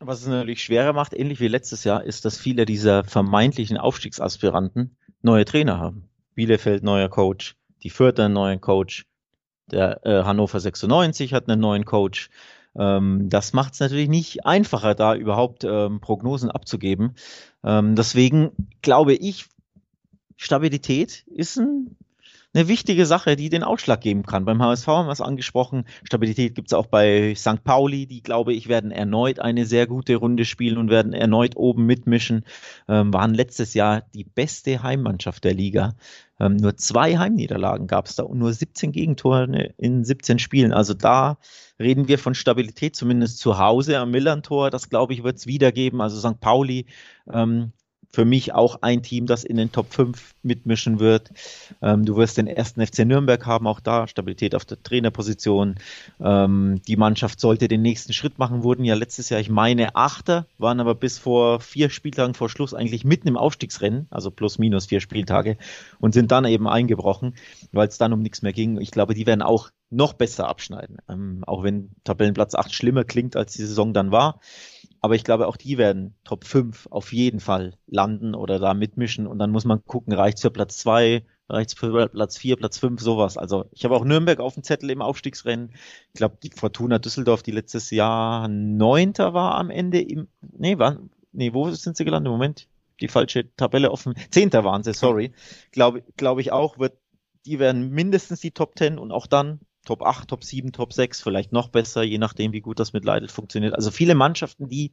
Was 0.00 0.20
es 0.20 0.26
natürlich 0.26 0.62
schwerer 0.62 0.92
macht, 0.92 1.14
ähnlich 1.14 1.40
wie 1.40 1.48
letztes 1.48 1.84
Jahr, 1.84 2.04
ist, 2.04 2.24
dass 2.24 2.36
viele 2.36 2.66
dieser 2.66 3.04
vermeintlichen 3.04 3.78
Aufstiegsaspiranten 3.78 4.96
neue 5.22 5.44
Trainer 5.44 5.78
haben. 5.78 6.08
Bielefeld 6.34 6.82
neuer 6.82 7.08
Coach, 7.08 7.56
die 7.84 7.90
Fürther 7.90 8.24
einen 8.24 8.34
neuen 8.34 8.60
Coach, 8.60 9.06
der 9.70 10.04
äh, 10.04 10.24
Hannover 10.24 10.58
96 10.58 11.32
hat 11.32 11.48
einen 11.48 11.60
neuen 11.60 11.84
Coach. 11.84 12.30
Ähm, 12.76 13.28
das 13.28 13.52
macht 13.52 13.74
es 13.74 13.80
natürlich 13.80 14.08
nicht 14.08 14.44
einfacher, 14.46 14.94
da 14.94 15.14
überhaupt 15.14 15.64
ähm, 15.64 16.00
Prognosen 16.00 16.50
abzugeben. 16.50 17.14
Ähm, 17.62 17.94
deswegen 17.94 18.50
glaube 18.82 19.14
ich, 19.14 19.46
Stabilität 20.36 21.24
ist 21.28 21.58
ein 21.58 21.96
eine 22.54 22.68
wichtige 22.68 23.04
Sache, 23.04 23.34
die 23.34 23.48
den 23.48 23.64
Ausschlag 23.64 24.00
geben 24.00 24.22
kann. 24.22 24.44
Beim 24.44 24.62
HSV 24.62 24.86
haben 24.86 25.08
wir 25.08 25.12
es 25.12 25.20
angesprochen. 25.20 25.84
Stabilität 26.04 26.54
gibt 26.54 26.68
es 26.68 26.72
auch 26.72 26.86
bei 26.86 27.34
St. 27.34 27.64
Pauli. 27.64 28.06
Die, 28.06 28.22
glaube 28.22 28.52
ich, 28.52 28.68
werden 28.68 28.92
erneut 28.92 29.40
eine 29.40 29.66
sehr 29.66 29.88
gute 29.88 30.16
Runde 30.16 30.44
spielen 30.44 30.78
und 30.78 30.88
werden 30.88 31.12
erneut 31.12 31.56
oben 31.56 31.84
mitmischen. 31.84 32.44
Ähm, 32.88 33.12
waren 33.12 33.34
letztes 33.34 33.74
Jahr 33.74 34.02
die 34.14 34.24
beste 34.24 34.82
Heimmannschaft 34.84 35.42
der 35.42 35.54
Liga. 35.54 35.96
Ähm, 36.38 36.56
nur 36.56 36.76
zwei 36.76 37.18
Heimniederlagen 37.18 37.86
gab 37.88 38.06
es 38.06 38.16
da 38.16 38.22
und 38.22 38.38
nur 38.38 38.52
17 38.52 38.92
Gegentore 38.92 39.72
in 39.76 40.04
17 40.04 40.38
Spielen. 40.38 40.72
Also 40.72 40.94
da 40.94 41.38
reden 41.80 42.06
wir 42.06 42.18
von 42.18 42.34
Stabilität, 42.34 42.94
zumindest 42.94 43.38
zu 43.38 43.58
Hause 43.58 43.98
am 43.98 44.12
Millern-Tor. 44.12 44.70
Das, 44.70 44.88
glaube 44.88 45.12
ich, 45.12 45.24
wird 45.24 45.38
es 45.38 45.46
wieder 45.46 45.72
geben. 45.72 46.00
Also 46.00 46.18
St. 46.18 46.40
Pauli 46.40 46.86
ähm, 47.32 47.72
für 48.14 48.24
mich 48.24 48.54
auch 48.54 48.78
ein 48.82 49.02
Team, 49.02 49.26
das 49.26 49.44
in 49.44 49.56
den 49.56 49.72
Top 49.72 49.92
5 49.92 50.34
mitmischen 50.42 51.00
wird. 51.00 51.30
Ähm, 51.82 52.04
du 52.04 52.16
wirst 52.16 52.38
den 52.38 52.46
ersten 52.46 52.84
FC 52.84 53.00
Nürnberg 53.00 53.44
haben, 53.44 53.66
auch 53.66 53.80
da 53.80 54.06
Stabilität 54.06 54.54
auf 54.54 54.64
der 54.64 54.82
Trainerposition. 54.82 55.74
Ähm, 56.20 56.80
die 56.86 56.96
Mannschaft 56.96 57.40
sollte 57.40 57.66
den 57.66 57.82
nächsten 57.82 58.12
Schritt 58.12 58.38
machen, 58.38 58.62
wurden 58.62 58.84
ja 58.84 58.94
letztes 58.94 59.30
Jahr, 59.30 59.40
ich 59.40 59.50
meine, 59.50 59.96
Achter, 59.96 60.46
waren 60.58 60.80
aber 60.80 60.94
bis 60.94 61.18
vor 61.18 61.60
vier 61.60 61.90
Spieltagen 61.90 62.34
vor 62.34 62.48
Schluss 62.48 62.72
eigentlich 62.72 63.04
mitten 63.04 63.28
im 63.28 63.36
Aufstiegsrennen, 63.36 64.06
also 64.10 64.30
plus 64.30 64.58
minus 64.58 64.86
vier 64.86 65.00
Spieltage 65.00 65.56
und 65.98 66.14
sind 66.14 66.30
dann 66.30 66.44
eben 66.44 66.68
eingebrochen, 66.68 67.34
weil 67.72 67.88
es 67.88 67.98
dann 67.98 68.12
um 68.12 68.22
nichts 68.22 68.42
mehr 68.42 68.52
ging. 68.52 68.80
Ich 68.80 68.92
glaube, 68.92 69.14
die 69.14 69.26
werden 69.26 69.42
auch 69.42 69.70
noch 69.90 70.12
besser 70.12 70.48
abschneiden, 70.48 70.98
ähm, 71.08 71.42
auch 71.46 71.64
wenn 71.64 71.90
Tabellenplatz 72.04 72.54
8 72.54 72.72
schlimmer 72.72 73.04
klingt, 73.04 73.36
als 73.36 73.54
die 73.54 73.62
Saison 73.62 73.92
dann 73.92 74.12
war. 74.12 74.40
Aber 75.04 75.16
ich 75.16 75.24
glaube, 75.24 75.48
auch 75.48 75.58
die 75.58 75.76
werden 75.76 76.14
Top 76.24 76.46
5 76.46 76.88
auf 76.90 77.12
jeden 77.12 77.38
Fall 77.38 77.74
landen 77.86 78.34
oder 78.34 78.58
da 78.58 78.72
mitmischen. 78.72 79.26
Und 79.26 79.38
dann 79.38 79.50
muss 79.50 79.66
man 79.66 79.84
gucken, 79.84 80.14
reicht 80.14 80.38
es 80.38 80.40
für 80.40 80.50
Platz 80.50 80.78
2, 80.78 81.26
reicht 81.46 81.68
es 81.68 81.74
für 81.74 82.08
Platz 82.08 82.38
4, 82.38 82.56
Platz 82.56 82.78
5, 82.78 83.02
sowas. 83.02 83.36
Also 83.36 83.66
ich 83.72 83.84
habe 83.84 83.96
auch 83.96 84.06
Nürnberg 84.06 84.40
auf 84.40 84.54
dem 84.54 84.62
Zettel 84.62 84.88
im 84.88 85.02
Aufstiegsrennen. 85.02 85.74
Ich 86.14 86.14
glaube, 86.14 86.38
die 86.42 86.48
Fortuna 86.48 86.98
Düsseldorf, 86.98 87.42
die 87.42 87.50
letztes 87.50 87.90
Jahr 87.90 88.48
Neunter 88.48 89.34
war 89.34 89.56
am 89.56 89.68
Ende 89.68 90.00
im, 90.00 90.28
nee, 90.40 90.78
war, 90.78 90.96
nee, 91.32 91.52
wo 91.52 91.70
sind 91.70 91.98
sie 91.98 92.06
gelandet? 92.06 92.32
Moment, 92.32 92.66
die 93.02 93.08
falsche 93.08 93.54
Tabelle 93.56 93.90
offen. 93.90 94.14
Zehnter 94.30 94.64
waren 94.64 94.84
sie, 94.84 94.94
sorry. 94.94 95.34
Glaube, 95.70 96.02
glaube 96.16 96.40
ich 96.40 96.50
auch, 96.50 96.78
wird, 96.78 96.96
die 97.44 97.58
werden 97.58 97.90
mindestens 97.90 98.40
die 98.40 98.52
Top 98.52 98.78
10 98.78 98.98
und 98.98 99.12
auch 99.12 99.26
dann 99.26 99.60
Top 99.84 100.02
8, 100.02 100.28
Top 100.28 100.44
7, 100.44 100.72
Top 100.72 100.92
6, 100.92 101.22
vielleicht 101.22 101.52
noch 101.52 101.68
besser, 101.68 102.02
je 102.02 102.18
nachdem, 102.18 102.52
wie 102.52 102.60
gut 102.60 102.80
das 102.80 102.92
mit 102.92 103.04
Leidl 103.04 103.28
funktioniert. 103.28 103.74
Also 103.74 103.90
viele 103.90 104.14
Mannschaften, 104.14 104.68
die 104.68 104.92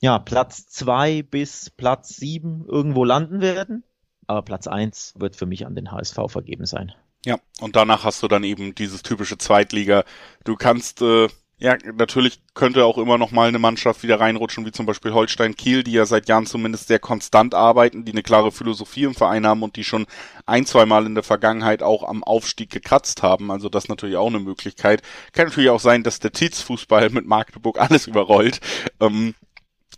ja 0.00 0.18
Platz 0.18 0.66
2 0.68 1.22
bis 1.22 1.70
Platz 1.70 2.16
7 2.16 2.64
irgendwo 2.66 3.04
landen 3.04 3.40
werden, 3.40 3.84
aber 4.26 4.42
Platz 4.42 4.66
1 4.66 5.14
wird 5.16 5.36
für 5.36 5.46
mich 5.46 5.66
an 5.66 5.74
den 5.74 5.92
HSV 5.92 6.18
vergeben 6.28 6.66
sein. 6.66 6.92
Ja, 7.24 7.38
und 7.60 7.74
danach 7.74 8.04
hast 8.04 8.22
du 8.22 8.28
dann 8.28 8.44
eben 8.44 8.74
dieses 8.74 9.02
typische 9.02 9.36
Zweitliga. 9.36 10.04
Du 10.44 10.54
kannst 10.54 11.02
äh, 11.02 11.28
ja, 11.58 11.78
natürlich 11.94 12.40
könnte 12.52 12.84
auch 12.84 12.98
immer 12.98 13.16
noch 13.16 13.30
mal 13.30 13.48
eine 13.48 13.58
Mannschaft 13.58 14.02
wieder 14.02 14.20
reinrutschen, 14.20 14.66
wie 14.66 14.72
zum 14.72 14.84
Beispiel 14.84 15.14
Holstein 15.14 15.56
Kiel, 15.56 15.82
die 15.82 15.92
ja 15.92 16.04
seit 16.04 16.28
Jahren 16.28 16.44
zumindest 16.44 16.88
sehr 16.88 16.98
konstant 16.98 17.54
arbeiten, 17.54 18.04
die 18.04 18.12
eine 18.12 18.22
klare 18.22 18.52
Philosophie 18.52 19.04
im 19.04 19.14
Verein 19.14 19.46
haben 19.46 19.62
und 19.62 19.76
die 19.76 19.84
schon 19.84 20.06
ein, 20.44 20.66
zwei 20.66 20.84
Mal 20.84 21.06
in 21.06 21.14
der 21.14 21.24
Vergangenheit 21.24 21.82
auch 21.82 22.02
am 22.02 22.22
Aufstieg 22.22 22.68
gekratzt 22.68 23.22
haben. 23.22 23.50
Also 23.50 23.70
das 23.70 23.88
natürlich 23.88 24.16
auch 24.16 24.26
eine 24.26 24.38
Möglichkeit. 24.38 25.00
Kann 25.32 25.46
natürlich 25.46 25.70
auch 25.70 25.80
sein, 25.80 26.02
dass 26.02 26.20
der 26.20 26.32
Tietz-Fußball 26.32 27.08
mit 27.08 27.26
Magdeburg 27.26 27.80
alles 27.80 28.06
überrollt. 28.06 28.60
Ähm, 29.00 29.34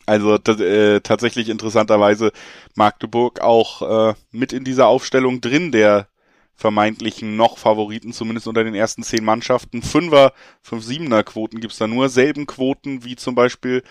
also 0.07 0.37
äh, 0.37 1.01
tatsächlich 1.01 1.49
interessanterweise 1.49 2.31
Magdeburg 2.77 3.41
auch 3.41 4.11
äh, 4.11 4.15
mit 4.31 4.53
in 4.53 4.63
dieser 4.63 4.87
Aufstellung 4.87 5.41
drin, 5.41 5.73
der 5.73 6.07
vermeintlichen 6.59 7.37
noch 7.37 7.57
Favoriten, 7.57 8.13
zumindest 8.13 8.49
unter 8.49 8.65
den 8.65 8.75
ersten 8.75 9.05
zehn 9.05 9.25
Mannschaften. 9.25 9.81
Fünfer, 9.81 10.33
fünf 10.61 10.85
Siebener 10.85 11.23
Quoten 11.23 11.61
gibt's 11.61 11.79
da 11.79 11.87
nur, 11.87 12.09
selben 12.09 12.47
Quoten 12.47 13.05
wie 13.05 13.15
zum 13.15 13.37
Beispiel 13.37 13.85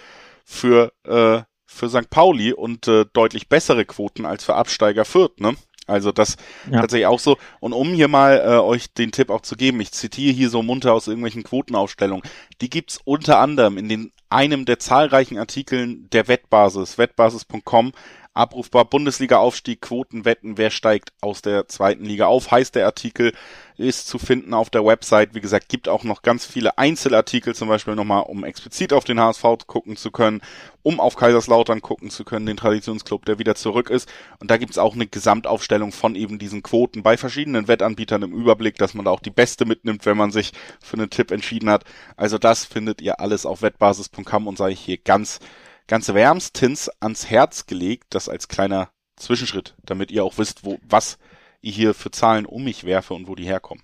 für, 0.43 0.91
äh, 1.06 1.41
für 1.65 1.89
St. 1.89 2.10
Pauli 2.10 2.51
und 2.51 2.89
äh, 2.89 3.06
deutlich 3.13 3.47
bessere 3.47 3.86
Quoten 3.86 4.25
als 4.25 4.43
für 4.43 4.56
Absteiger 4.56 5.06
Fürth, 5.06 5.39
ne? 5.39 5.56
Also 5.88 6.12
das 6.12 6.36
ja. 6.69 6.82
tatsächlich 6.82 7.08
auch 7.08 7.19
so. 7.19 7.38
Und 7.62 7.71
um 7.71 7.93
hier 7.93 8.10
mal 8.10 8.41
äh, 8.45 8.60
euch 8.60 8.93
den 8.93 9.13
Tipp 9.13 9.30
auch 9.30 9.39
zu 9.39 9.56
geben, 9.56 9.80
ich 9.80 9.93
zitiere 9.93 10.34
hier 10.34 10.49
so 10.49 10.62
munter 10.62 10.93
aus 10.93 11.08
irgendwelchen 11.08 11.43
Quotenaufstellungen, 11.43 12.30
die 12.60 12.69
gibt's 12.69 12.99
unter 13.06 13.39
anderem 13.39 13.77
in 13.77 13.88
den 13.88 14.12
einem 14.30 14.65
der 14.65 14.80
zahlreichen 14.80 15.38
Artikeln 15.38 16.10
der 16.12 16.27
Wettbasis, 16.27 16.97
wettbasis.com, 16.97 17.93
abrufbar. 18.38 18.86
Bundesliga-Aufstieg, 18.86 19.82
Quotenwetten, 19.82 20.58
wer 20.58 20.69
steigt 20.69 21.12
aus 21.21 21.41
der 21.41 21.67
zweiten 21.67 22.06
Liga 22.06 22.28
auf, 22.28 22.52
heißt 22.52 22.76
der 22.76 22.86
Artikel, 22.86 23.34
ist 23.78 24.08
zu 24.08 24.17
finden 24.17 24.54
auf 24.54 24.69
der 24.69 24.86
Website. 24.86 25.36
Wie 25.36 25.41
gesagt, 25.41 25.69
gibt 25.69 25.88
auch 25.88 26.04
noch 26.04 26.21
ganz 26.21 26.45
viele 26.45 26.78
Einzelartikel, 26.78 27.54
zum 27.54 27.67
Beispiel 27.67 27.95
nochmal, 27.95 28.23
um 28.23 28.43
explizit 28.43 28.91
auf 28.91 29.04
den 29.04 29.19
HSV 29.19 29.43
gucken 29.67 29.95
zu 29.95 30.12
können, 30.12 30.41
um 30.82 31.00
auf 31.00 31.15
Kaiserslautern 31.15 31.82
gucken 31.82 32.10
zu 32.10 32.23
können, 32.23 32.45
den 32.45 32.58
Traditionsclub, 32.58 33.26
der 33.26 33.39
wieder 33.39 33.56
zurück 33.56 33.89
ist. 33.89 34.10
Und 34.39 34.50
da 34.50 34.58
gibt's 34.58 34.78
auch 34.78 34.95
eine 34.95 35.08
Gesamtaufstellung 35.08 35.91
von 35.91 36.15
eben 36.15 36.39
diesen 36.39 36.63
Quoten 36.63 37.04
bei 37.04 37.17
verschiedenen 37.17 37.67
Wettanbietern 37.67 38.23
im 38.23 38.34
Überblick, 38.34 38.78
dass 38.78 38.93
man 38.93 39.06
da 39.06 39.12
auch 39.12 39.19
die 39.19 39.30
beste 39.30 39.65
mitnimmt, 39.65 40.06
wenn 40.06 40.17
man 40.17 40.32
sich 40.32 40.54
für 40.82 40.97
einen 40.97 41.10
Tipp 41.10 41.32
entschieden 41.32 41.69
hat. 41.69 41.84
Also 42.15 42.38
das 42.38 42.65
findet 42.65 43.02
ihr 43.02 43.19
alles 43.19 43.45
auf 43.45 43.62
wettbasis.com 43.62 44.47
und 44.47 44.58
sage 44.58 44.73
ich 44.73 44.80
hier 44.80 44.97
ganz 44.97 45.39
ganz 45.88 46.13
wärmstens 46.13 46.89
ans 47.00 47.30
Herz 47.30 47.65
gelegt, 47.65 48.08
das 48.10 48.30
als 48.30 48.47
kleiner 48.47 48.89
Zwischenschritt, 49.15 49.76
damit 49.84 50.12
ihr 50.12 50.23
auch 50.23 50.38
wisst, 50.38 50.63
wo, 50.63 50.78
was 50.88 51.17
ich 51.62 51.76
hier 51.76 51.93
für 51.93 52.12
Zahlen 52.12 52.45
um 52.45 52.63
mich 52.63 52.84
werfe 52.84 53.13
und 53.13 53.28
wo 53.28 53.36
die 53.36 53.45
herkommen. 53.45 53.84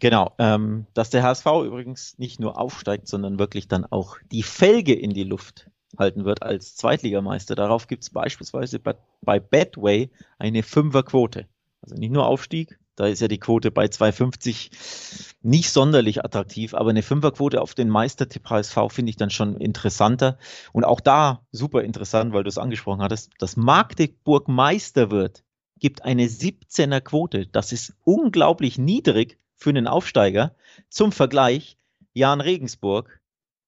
Genau, 0.00 0.32
ähm, 0.38 0.86
dass 0.92 1.10
der 1.10 1.22
HSV 1.22 1.46
übrigens 1.64 2.18
nicht 2.18 2.40
nur 2.40 2.58
aufsteigt, 2.58 3.06
sondern 3.06 3.38
wirklich 3.38 3.68
dann 3.68 3.84
auch 3.84 4.18
die 4.32 4.42
Felge 4.42 4.92
in 4.92 5.10
die 5.10 5.24
Luft 5.24 5.70
halten 5.96 6.24
wird 6.24 6.42
als 6.42 6.74
Zweitligameister. 6.74 7.54
Darauf 7.54 7.86
gibt 7.86 8.02
es 8.02 8.10
beispielsweise 8.10 8.80
bei, 8.80 8.96
bei 9.22 9.38
Badway 9.38 10.10
eine 10.38 10.62
Fünferquote. 10.62 11.46
Also 11.80 11.94
nicht 11.94 12.10
nur 12.10 12.26
Aufstieg, 12.26 12.78
da 12.96 13.06
ist 13.06 13.20
ja 13.20 13.28
die 13.28 13.38
Quote 13.38 13.70
bei 13.70 13.86
2,50 13.86 15.34
nicht 15.42 15.70
sonderlich 15.70 16.24
attraktiv, 16.24 16.74
aber 16.74 16.90
eine 16.90 17.02
Fünferquote 17.02 17.60
auf 17.60 17.74
den 17.74 17.88
Meistertipp 17.88 18.48
HSV 18.48 18.78
finde 18.88 19.10
ich 19.10 19.16
dann 19.16 19.30
schon 19.30 19.56
interessanter. 19.56 20.38
Und 20.72 20.84
auch 20.84 21.00
da 21.00 21.44
super 21.50 21.82
interessant, 21.82 22.32
weil 22.32 22.44
du 22.44 22.48
es 22.48 22.58
angesprochen 22.58 23.02
hattest, 23.02 23.32
dass 23.38 23.56
Magdeburg 23.56 24.48
Meister 24.48 25.10
wird, 25.10 25.44
gibt 25.78 26.04
eine 26.04 26.26
17er 26.26 27.00
Quote. 27.00 27.46
Das 27.46 27.72
ist 27.72 27.94
unglaublich 28.04 28.78
niedrig 28.78 29.38
für 29.54 29.70
einen 29.70 29.86
Aufsteiger. 29.86 30.54
Zum 30.88 31.12
Vergleich, 31.12 31.76
Jan 32.12 32.40
Regensburg 32.40 33.20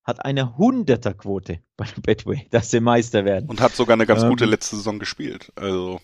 hat 0.05 0.25
eine 0.25 0.55
100er 0.57 1.15
Quote 1.15 1.61
bei 1.77 1.87
Betway, 2.01 2.47
dass 2.51 2.71
sie 2.71 2.81
Meister 2.81 3.25
werden. 3.25 3.49
Und 3.49 3.61
hat 3.61 3.75
sogar 3.75 3.95
eine 3.95 4.07
ganz 4.07 4.23
ähm, 4.23 4.31
gute 4.31 4.45
letzte 4.45 4.77
Saison 4.77 5.01
gespielt. 5.01 5.53
Also 5.57 6.01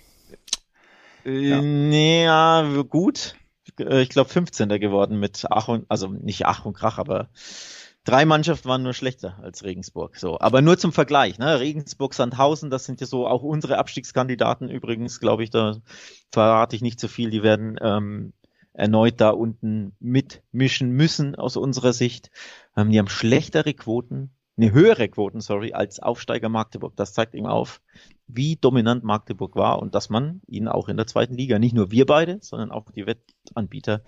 ja. 1.25 1.63
Naja, 1.63 2.83
gut. 2.89 3.37
äh, 3.79 4.03
ich 4.03 4.09
glaube, 4.09 4.31
15. 4.31 4.69
geworden 4.81 5.19
mit 5.19 5.47
Ach 5.51 5.69
und, 5.69 5.87
also 5.89 6.09
nicht 6.09 6.47
Ach 6.47 6.65
und 6.65 6.75
Krach, 6.75 6.99
aber 6.99 7.31
drei 8.05 8.25
Mannschaften 8.25 8.69
waren 8.69 8.83
nur 8.83 8.95
schlechter 8.95 9.39
als 9.43 9.65
Regensburg. 9.65 10.17
So, 10.17 10.41
aber 10.41 10.63
nur 10.63 10.79
zum 10.79 10.93
Vergleich, 10.93 11.39
ne? 11.39 11.61
Regensburg, 11.61 12.15
Sandhausen, 12.15 12.71
das 12.71 12.85
sind 12.85 13.01
ja 13.01 13.07
so 13.07 13.27
auch 13.27 13.43
unsere 13.43 13.79
Abstiegskandidaten 13.79 14.69
übrigens, 14.69 15.21
glaube 15.21 15.45
ich, 15.45 15.51
da 15.51 15.77
verrate 16.31 16.77
ich 16.77 16.83
nicht 16.83 17.01
so 17.01 17.09
viel, 17.09 17.31
die 17.31 17.43
werden 17.43 17.79
ähm, 17.81 18.33
erneut 18.73 19.21
da 19.21 19.31
unten 19.31 19.95
mitmischen 20.01 20.91
müssen 20.91 21.35
aus 21.35 21.57
unserer 21.57 21.93
Sicht. 21.93 22.31
Ähm, 22.77 22.91
die 22.91 22.99
haben 22.99 23.09
schlechtere 23.09 23.75
Quoten, 23.75 24.31
eine 24.63 24.73
höhere 24.73 25.09
Quoten, 25.09 25.41
sorry, 25.41 25.73
als 25.73 26.01
Aufsteiger 26.01 26.49
Magdeburg. 26.49 26.95
Das 26.97 27.13
zeigt 27.13 27.35
ihm 27.35 27.47
auf, 27.47 27.81
wie 28.29 28.57
dominant 28.57 29.05
Magdeburg 29.05 29.57
war 29.57 29.81
und 29.81 29.95
dass 29.95 30.09
man 30.09 30.41
ihnen 30.47 30.69
auch 30.69 30.89
in 30.89 30.97
der 30.97 31.07
zweiten 31.07 31.35
Liga, 31.35 31.59
nicht 31.59 31.75
nur 31.75 31.91
wir 31.91 32.07
beide, 32.07 32.39
sondern 32.41 32.71
auch 32.71 32.91
die 32.93 33.07
Wettanbieter, 33.07 34.03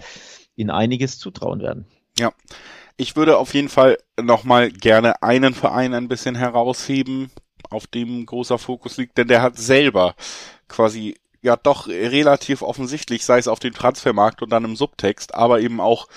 ihnen 0.57 0.71
einiges 0.71 1.19
zutrauen 1.19 1.61
werden. 1.61 1.87
Ja, 2.19 2.33
ich 2.97 3.17
würde 3.17 3.39
auf 3.39 3.55
jeden 3.55 3.69
Fall 3.69 3.99
nochmal 4.21 4.71
gerne 4.71 5.23
einen 5.23 5.53
Verein 5.53 5.95
ein 5.95 6.09
bisschen 6.09 6.37
herausheben, 6.37 7.31
auf 7.71 7.87
dem 7.87 8.25
großer 8.25 8.59
Fokus 8.59 8.97
liegt, 8.97 9.19
denn 9.19 9.27
der 9.27 9.43
hat 9.43 9.57
selber 9.57 10.15
quasi 10.69 11.17
ja 11.43 11.57
doch 11.57 11.89
relativ 11.89 12.63
offensichtlich, 12.63 13.25
sei 13.25 13.39
es 13.39 13.49
auf 13.49 13.59
dem 13.59 13.75
Transfermarkt 13.75 14.43
und 14.43 14.51
dann 14.51 14.65
im 14.65 14.77
Subtext, 14.77 15.35
aber 15.35 15.61
eben 15.61 15.81
auch 15.81 16.09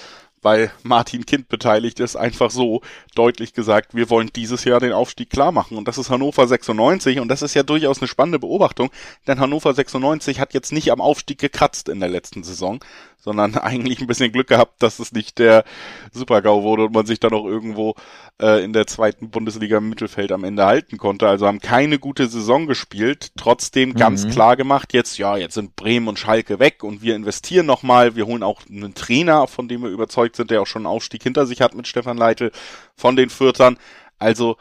weil 0.41 0.71
Martin 0.83 1.25
Kind 1.25 1.49
beteiligt 1.49 1.99
ist, 1.99 2.15
einfach 2.15 2.51
so 2.51 2.81
deutlich 3.15 3.53
gesagt, 3.53 3.95
wir 3.95 4.09
wollen 4.09 4.29
dieses 4.35 4.63
Jahr 4.63 4.79
den 4.79 4.93
Aufstieg 4.93 5.29
klar 5.29 5.51
machen. 5.51 5.77
Und 5.77 5.87
das 5.87 5.97
ist 5.97 6.09
Hannover 6.09 6.47
96 6.47 7.19
und 7.19 7.27
das 7.27 7.41
ist 7.41 7.53
ja 7.53 7.63
durchaus 7.63 7.99
eine 7.99 8.07
spannende 8.07 8.39
Beobachtung, 8.39 8.89
denn 9.27 9.39
Hannover 9.39 9.73
96 9.73 10.39
hat 10.39 10.53
jetzt 10.53 10.71
nicht 10.71 10.91
am 10.91 11.01
Aufstieg 11.01 11.39
gekratzt 11.39 11.89
in 11.89 11.99
der 11.99 12.09
letzten 12.09 12.43
Saison, 12.43 12.79
sondern 13.27 13.55
eigentlich 13.57 13.99
ein 13.99 14.07
bisschen 14.07 14.31
Glück 14.31 14.47
gehabt, 14.47 14.81
dass 14.81 14.99
es 14.99 15.11
nicht 15.11 15.37
der 15.37 15.65
Supergau 16.13 16.63
wurde 16.63 16.85
und 16.85 16.93
man 16.93 17.05
sich 17.05 17.19
dann 17.19 17.33
auch 17.33 17.45
irgendwo 17.45 17.95
äh, 18.41 18.63
in 18.63 18.71
der 18.71 18.87
zweiten 18.87 19.29
Bundesliga 19.29 19.79
im 19.79 19.89
Mittelfeld 19.89 20.31
am 20.31 20.45
Ende 20.45 20.65
halten 20.65 20.97
konnte. 20.97 21.27
Also 21.27 21.45
haben 21.45 21.59
keine 21.59 21.99
gute 21.99 22.27
Saison 22.27 22.67
gespielt, 22.67 23.33
trotzdem 23.35 23.95
ganz 23.95 24.25
mhm. 24.25 24.29
klar 24.31 24.55
gemacht, 24.55 24.93
jetzt 24.93 25.17
ja, 25.17 25.35
jetzt 25.35 25.55
sind 25.55 25.75
Bremen 25.75 26.07
und 26.07 26.17
Schalke 26.17 26.59
weg 26.59 26.83
und 26.83 27.01
wir 27.01 27.15
investieren 27.17 27.65
nochmal, 27.65 28.15
wir 28.15 28.25
holen 28.25 28.43
auch 28.43 28.61
einen 28.69 28.93
Trainer, 28.93 29.47
von 29.47 29.67
dem 29.67 29.81
wir 29.81 29.89
überzeugt 29.89 30.37
sind, 30.37 30.49
der 30.49 30.61
auch 30.61 30.67
schon 30.67 30.85
einen 30.85 30.95
Aufstieg 30.95 31.21
hinter 31.21 31.45
sich 31.45 31.61
hat 31.61 31.75
mit 31.75 31.85
Stefan 31.85 32.17
Leitl 32.17 32.51
von 32.95 33.17
den 33.17 33.29
Fürtern. 33.29 33.77
Also 34.19 34.55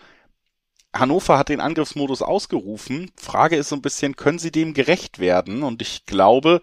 Hannover 0.92 1.38
hat 1.38 1.48
den 1.48 1.60
Angriffsmodus 1.60 2.22
ausgerufen. 2.22 3.12
Frage 3.16 3.56
ist 3.56 3.68
so 3.68 3.76
ein 3.76 3.82
bisschen, 3.82 4.16
können 4.16 4.38
sie 4.38 4.50
dem 4.50 4.74
gerecht 4.74 5.18
werden? 5.18 5.62
Und 5.62 5.82
ich 5.82 6.06
glaube, 6.06 6.60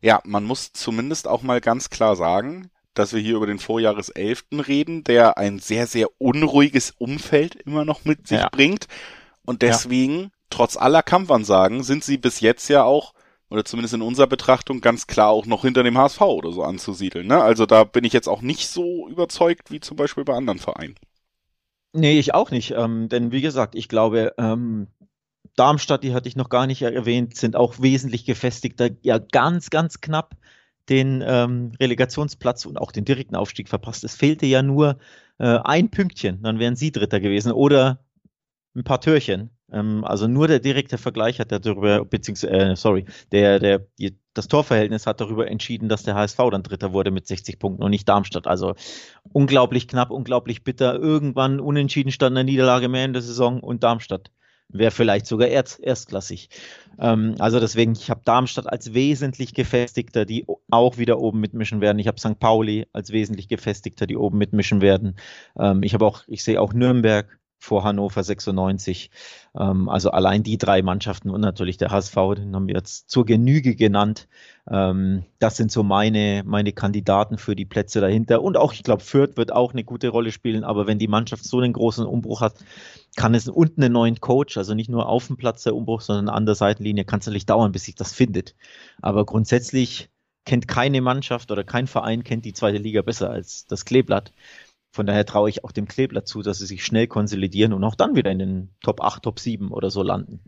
ja, 0.00 0.20
man 0.24 0.44
muss 0.44 0.72
zumindest 0.72 1.28
auch 1.28 1.42
mal 1.42 1.60
ganz 1.60 1.90
klar 1.90 2.16
sagen, 2.16 2.70
dass 2.94 3.12
wir 3.12 3.20
hier 3.20 3.36
über 3.36 3.46
den 3.46 3.58
Vorjahreselften 3.58 4.60
reden, 4.60 5.04
der 5.04 5.38
ein 5.38 5.58
sehr, 5.58 5.86
sehr 5.86 6.08
unruhiges 6.18 6.92
Umfeld 6.98 7.54
immer 7.54 7.84
noch 7.84 8.04
mit 8.04 8.26
sich 8.26 8.38
ja. 8.38 8.48
bringt. 8.48 8.86
Und 9.44 9.62
deswegen, 9.62 10.20
ja. 10.20 10.28
trotz 10.50 10.76
aller 10.76 11.02
Kampfansagen, 11.02 11.82
sind 11.82 12.04
sie 12.04 12.18
bis 12.18 12.40
jetzt 12.40 12.68
ja 12.68 12.84
auch, 12.84 13.12
oder 13.48 13.64
zumindest 13.64 13.94
in 13.94 14.02
unserer 14.02 14.26
Betrachtung, 14.26 14.80
ganz 14.80 15.06
klar 15.06 15.28
auch 15.28 15.46
noch 15.46 15.62
hinter 15.62 15.82
dem 15.82 15.96
HSV 15.96 16.20
oder 16.22 16.52
so 16.52 16.62
anzusiedeln. 16.62 17.26
Ne? 17.26 17.40
Also 17.40 17.66
da 17.66 17.84
bin 17.84 18.04
ich 18.04 18.12
jetzt 18.12 18.28
auch 18.28 18.42
nicht 18.42 18.68
so 18.68 19.08
überzeugt 19.08 19.70
wie 19.70 19.80
zum 19.80 19.96
Beispiel 19.96 20.24
bei 20.24 20.34
anderen 20.34 20.58
Vereinen. 20.58 20.96
Nee, 21.92 22.18
ich 22.18 22.34
auch 22.34 22.50
nicht. 22.50 22.72
Ähm, 22.72 23.08
denn 23.08 23.32
wie 23.32 23.40
gesagt, 23.40 23.74
ich 23.74 23.88
glaube, 23.88 24.34
ähm, 24.36 24.88
Darmstadt, 25.56 26.04
die 26.04 26.14
hatte 26.14 26.28
ich 26.28 26.36
noch 26.36 26.50
gar 26.50 26.66
nicht 26.66 26.82
erwähnt, 26.82 27.36
sind 27.36 27.56
auch 27.56 27.80
wesentlich 27.80 28.24
gefestigter, 28.24 28.90
ja 29.02 29.18
ganz, 29.18 29.70
ganz 29.70 30.00
knapp 30.00 30.36
den 30.88 31.22
ähm, 31.26 31.72
Relegationsplatz 31.80 32.66
und 32.66 32.78
auch 32.78 32.92
den 32.92 33.04
direkten 33.04 33.34
Aufstieg 33.34 33.68
verpasst. 33.68 34.04
Es 34.04 34.14
fehlte 34.14 34.46
ja 34.46 34.62
nur 34.62 34.98
äh, 35.38 35.58
ein 35.64 35.90
Pünktchen, 35.90 36.42
dann 36.42 36.58
wären 36.58 36.76
sie 36.76 36.92
Dritter 36.92 37.20
gewesen 37.20 37.52
oder 37.52 38.04
ein 38.76 38.84
paar 38.84 39.00
Türchen. 39.00 39.50
Ähm, 39.72 40.04
also 40.04 40.28
nur 40.28 40.46
der 40.46 40.60
direkte 40.60 40.98
Vergleich 40.98 41.40
hat 41.40 41.50
darüber, 41.50 42.04
beziehungsweise, 42.04 42.52
äh, 42.52 42.76
sorry, 42.76 43.06
der, 43.32 43.58
der, 43.58 43.86
das 44.34 44.48
Torverhältnis 44.48 45.06
hat 45.06 45.20
darüber 45.20 45.48
entschieden, 45.48 45.88
dass 45.88 46.04
der 46.04 46.14
HSV 46.14 46.38
dann 46.50 46.62
Dritter 46.62 46.92
wurde 46.92 47.10
mit 47.10 47.26
60 47.26 47.58
Punkten 47.58 47.82
und 47.82 47.90
nicht 47.90 48.08
Darmstadt. 48.08 48.46
Also 48.46 48.74
unglaublich 49.32 49.88
knapp, 49.88 50.10
unglaublich 50.10 50.62
bitter. 50.62 50.94
Irgendwann 50.94 51.58
unentschieden 51.58 52.12
stand 52.12 52.36
eine 52.36 52.44
Niederlage 52.44 52.88
mehr 52.88 53.06
in 53.06 53.12
der 53.14 53.22
Saison 53.22 53.60
und 53.60 53.82
Darmstadt 53.82 54.30
wäre 54.68 54.90
vielleicht 54.90 55.26
sogar 55.26 55.48
erst, 55.48 55.80
erstklassig. 55.80 56.48
Ähm, 56.98 57.36
also 57.38 57.60
deswegen, 57.60 57.92
ich 57.92 58.10
habe 58.10 58.22
Darmstadt 58.24 58.70
als 58.70 58.94
wesentlich 58.94 59.54
gefestigter, 59.54 60.24
die 60.24 60.46
auch 60.70 60.98
wieder 60.98 61.18
oben 61.18 61.40
mitmischen 61.40 61.80
werden. 61.80 61.98
Ich 61.98 62.08
habe 62.08 62.20
St. 62.20 62.38
Pauli 62.38 62.86
als 62.92 63.10
wesentlich 63.10 63.48
gefestigter, 63.48 64.06
die 64.06 64.16
oben 64.16 64.38
mitmischen 64.38 64.80
werden. 64.80 65.16
Ähm, 65.58 65.82
ich 65.82 65.94
habe 65.94 66.06
auch, 66.06 66.24
ich 66.26 66.42
sehe 66.42 66.60
auch 66.60 66.72
Nürnberg 66.72 67.38
vor 67.66 67.84
Hannover 67.84 68.22
96. 68.22 69.10
Ähm, 69.58 69.88
also 69.88 70.10
allein 70.10 70.42
die 70.42 70.56
drei 70.56 70.82
Mannschaften 70.82 71.30
und 71.30 71.40
natürlich 71.40 71.76
der 71.76 71.90
HSV, 71.90 72.14
den 72.36 72.54
haben 72.54 72.68
wir 72.68 72.76
jetzt 72.76 73.10
zur 73.10 73.26
Genüge 73.26 73.74
genannt. 73.74 74.28
Ähm, 74.70 75.24
das 75.38 75.56
sind 75.56 75.72
so 75.72 75.82
meine, 75.82 76.42
meine 76.46 76.72
Kandidaten 76.72 77.38
für 77.38 77.56
die 77.56 77.64
Plätze 77.64 78.00
dahinter. 78.00 78.42
Und 78.42 78.56
auch, 78.56 78.72
ich 78.72 78.84
glaube, 78.84 79.02
Fürth 79.02 79.36
wird 79.36 79.52
auch 79.52 79.72
eine 79.72 79.84
gute 79.84 80.08
Rolle 80.08 80.30
spielen, 80.30 80.64
aber 80.64 80.86
wenn 80.86 80.98
die 80.98 81.08
Mannschaft 81.08 81.44
so 81.44 81.58
einen 81.58 81.72
großen 81.72 82.06
Umbruch 82.06 82.40
hat, 82.40 82.54
kann 83.16 83.34
es 83.34 83.48
unten 83.48 83.82
einen 83.82 83.92
neuen 83.92 84.20
Coach, 84.20 84.56
also 84.56 84.74
nicht 84.74 84.90
nur 84.90 85.08
auf 85.08 85.26
dem 85.26 85.36
Platz 85.36 85.64
der 85.64 85.74
Umbruch, 85.74 86.02
sondern 86.02 86.28
an 86.28 86.46
der 86.46 86.54
Seitenlinie, 86.54 87.04
kann 87.04 87.20
es 87.20 87.26
natürlich 87.26 87.46
dauern, 87.46 87.72
bis 87.72 87.84
sich 87.84 87.96
das 87.96 88.12
findet. 88.12 88.54
Aber 89.02 89.24
grundsätzlich 89.24 90.10
kennt 90.44 90.68
keine 90.68 91.02
Mannschaft 91.02 91.50
oder 91.50 91.64
kein 91.64 91.88
Verein 91.88 92.24
kennt 92.24 92.44
die 92.44 92.52
zweite 92.52 92.78
Liga 92.78 93.02
besser 93.02 93.28
als 93.30 93.66
das 93.66 93.84
Kleeblatt. 93.84 94.32
Von 94.96 95.04
daher 95.04 95.26
traue 95.26 95.50
ich 95.50 95.62
auch 95.62 95.72
dem 95.72 95.86
Kleeblatt 95.86 96.26
zu, 96.26 96.40
dass 96.40 96.58
sie 96.58 96.64
sich 96.64 96.82
schnell 96.82 97.06
konsolidieren 97.06 97.74
und 97.74 97.84
auch 97.84 97.94
dann 97.94 98.16
wieder 98.16 98.30
in 98.30 98.38
den 98.38 98.70
Top 98.82 99.02
8, 99.02 99.22
Top 99.22 99.38
7 99.38 99.70
oder 99.70 99.90
so 99.90 100.02
landen. 100.02 100.40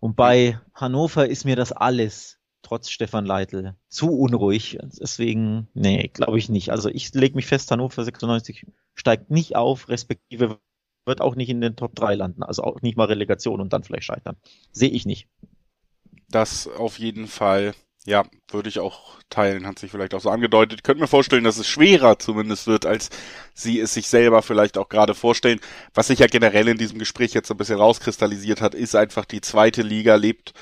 Und 0.00 0.16
bei 0.16 0.58
Hannover 0.74 1.28
ist 1.28 1.44
mir 1.44 1.54
das 1.54 1.70
alles, 1.70 2.40
trotz 2.62 2.90
Stefan 2.90 3.26
Leitl, 3.26 3.76
zu 3.88 4.10
unruhig. 4.10 4.76
Deswegen, 5.00 5.68
nee, 5.72 6.08
glaube 6.12 6.36
ich 6.36 6.48
nicht. 6.48 6.72
Also 6.72 6.88
ich 6.88 7.14
lege 7.14 7.36
mich 7.36 7.46
fest, 7.46 7.70
Hannover 7.70 8.02
96 8.02 8.66
steigt 8.96 9.30
nicht 9.30 9.54
auf, 9.54 9.88
respektive 9.88 10.58
wird 11.06 11.20
auch 11.20 11.36
nicht 11.36 11.48
in 11.48 11.60
den 11.60 11.76
Top 11.76 11.94
3 11.94 12.16
landen. 12.16 12.42
Also 12.42 12.64
auch 12.64 12.82
nicht 12.82 12.96
mal 12.96 13.04
Relegation 13.04 13.60
und 13.60 13.72
dann 13.72 13.84
vielleicht 13.84 14.04
scheitern. 14.04 14.36
Sehe 14.72 14.90
ich 14.90 15.06
nicht. 15.06 15.28
Das 16.28 16.66
auf 16.66 16.98
jeden 16.98 17.28
Fall. 17.28 17.74
Ja, 18.06 18.24
würde 18.50 18.70
ich 18.70 18.78
auch 18.78 19.18
teilen, 19.28 19.66
hat 19.66 19.78
sich 19.78 19.90
vielleicht 19.90 20.14
auch 20.14 20.22
so 20.22 20.30
angedeutet. 20.30 20.78
Ich 20.80 20.82
könnte 20.82 21.02
mir 21.02 21.06
vorstellen, 21.06 21.44
dass 21.44 21.58
es 21.58 21.68
schwerer 21.68 22.18
zumindest 22.18 22.66
wird, 22.66 22.86
als 22.86 23.10
sie 23.52 23.78
es 23.78 23.92
sich 23.92 24.08
selber 24.08 24.40
vielleicht 24.42 24.78
auch 24.78 24.88
gerade 24.88 25.14
vorstellen. 25.14 25.60
Was 25.92 26.06
sich 26.06 26.20
ja 26.20 26.26
generell 26.26 26.68
in 26.68 26.78
diesem 26.78 26.98
Gespräch 26.98 27.34
jetzt 27.34 27.50
ein 27.50 27.58
bisschen 27.58 27.78
rauskristallisiert 27.78 28.62
hat, 28.62 28.74
ist 28.74 28.96
einfach 28.96 29.26
die 29.26 29.42
zweite 29.42 29.82
Liga 29.82 30.14
lebt 30.14 30.54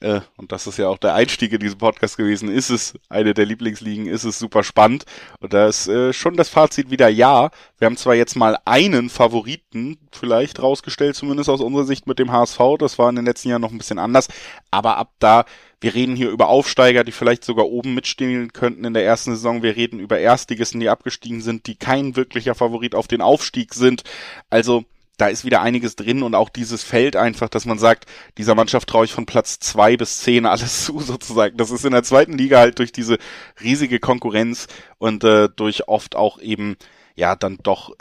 äh, 0.00 0.20
und 0.36 0.52
das 0.52 0.66
ist 0.66 0.76
ja 0.76 0.88
auch 0.88 0.98
der 0.98 1.14
Einstieg 1.14 1.52
in 1.52 1.60
diesen 1.60 1.78
Podcast 1.78 2.16
gewesen, 2.18 2.50
ist 2.50 2.68
es 2.70 2.94
eine 3.08 3.32
der 3.32 3.46
Lieblingsligen, 3.46 4.06
ist 4.06 4.24
es 4.24 4.38
super 4.38 4.62
spannend. 4.62 5.04
Und 5.40 5.54
da 5.54 5.68
ist 5.68 5.88
äh, 5.88 6.12
schon 6.12 6.36
das 6.36 6.48
Fazit 6.48 6.90
wieder 6.90 7.08
ja. 7.08 7.50
Wir 7.78 7.86
haben 7.86 7.96
zwar 7.96 8.14
jetzt 8.14 8.36
mal 8.36 8.58
einen 8.64 9.08
Favoriten 9.08 9.98
vielleicht 10.12 10.60
rausgestellt, 10.62 11.16
zumindest 11.16 11.48
aus 11.48 11.60
unserer 11.60 11.84
Sicht 11.84 12.06
mit 12.06 12.18
dem 12.18 12.30
HSV. 12.30 12.58
Das 12.78 12.98
war 12.98 13.08
in 13.08 13.16
den 13.16 13.24
letzten 13.24 13.48
Jahren 13.48 13.62
noch 13.62 13.70
ein 13.70 13.78
bisschen 13.78 13.98
anders. 13.98 14.28
Aber 14.70 14.98
ab 14.98 15.12
da, 15.18 15.44
wir 15.80 15.94
reden 15.94 16.16
hier 16.16 16.30
über 16.30 16.48
Aufsteiger, 16.48 17.04
die 17.04 17.12
vielleicht 17.12 17.44
sogar 17.44 17.66
oben 17.66 17.94
mitstehen 17.94 18.52
könnten 18.52 18.84
in 18.84 18.94
der 18.94 19.04
ersten 19.04 19.32
Saison. 19.32 19.62
Wir 19.62 19.76
reden 19.76 20.00
über 20.00 20.18
Erstligisten, 20.18 20.80
die 20.80 20.88
abgestiegen 20.88 21.42
sind, 21.42 21.66
die 21.66 21.76
kein 21.76 22.16
wirklicher 22.16 22.54
Favorit 22.54 22.94
auf 22.94 23.08
den 23.08 23.20
Aufstieg 23.20 23.74
sind. 23.74 24.02
Also 24.48 24.84
da 25.18 25.28
ist 25.28 25.44
wieder 25.44 25.62
einiges 25.62 25.96
drin 25.96 26.22
und 26.22 26.34
auch 26.34 26.48
dieses 26.48 26.82
Feld 26.82 27.16
einfach, 27.16 27.48
dass 27.48 27.64
man 27.64 27.78
sagt, 27.78 28.06
dieser 28.38 28.54
Mannschaft 28.54 28.88
traue 28.88 29.06
ich 29.06 29.12
von 29.12 29.26
Platz 29.26 29.58
zwei 29.58 29.96
bis 29.96 30.20
zehn 30.20 30.46
alles 30.46 30.84
zu 30.84 31.00
sozusagen. 31.00 31.56
Das 31.56 31.70
ist 31.70 31.84
in 31.84 31.92
der 31.92 32.02
zweiten 32.02 32.36
Liga 32.36 32.58
halt 32.58 32.78
durch 32.78 32.92
diese 32.92 33.18
riesige 33.62 34.00
Konkurrenz 34.00 34.68
und 34.98 35.24
äh, 35.24 35.48
durch 35.54 35.88
oft 35.88 36.16
auch 36.16 36.40
eben 36.40 36.76
ja 37.14 37.34
dann 37.34 37.58
doch 37.62 37.94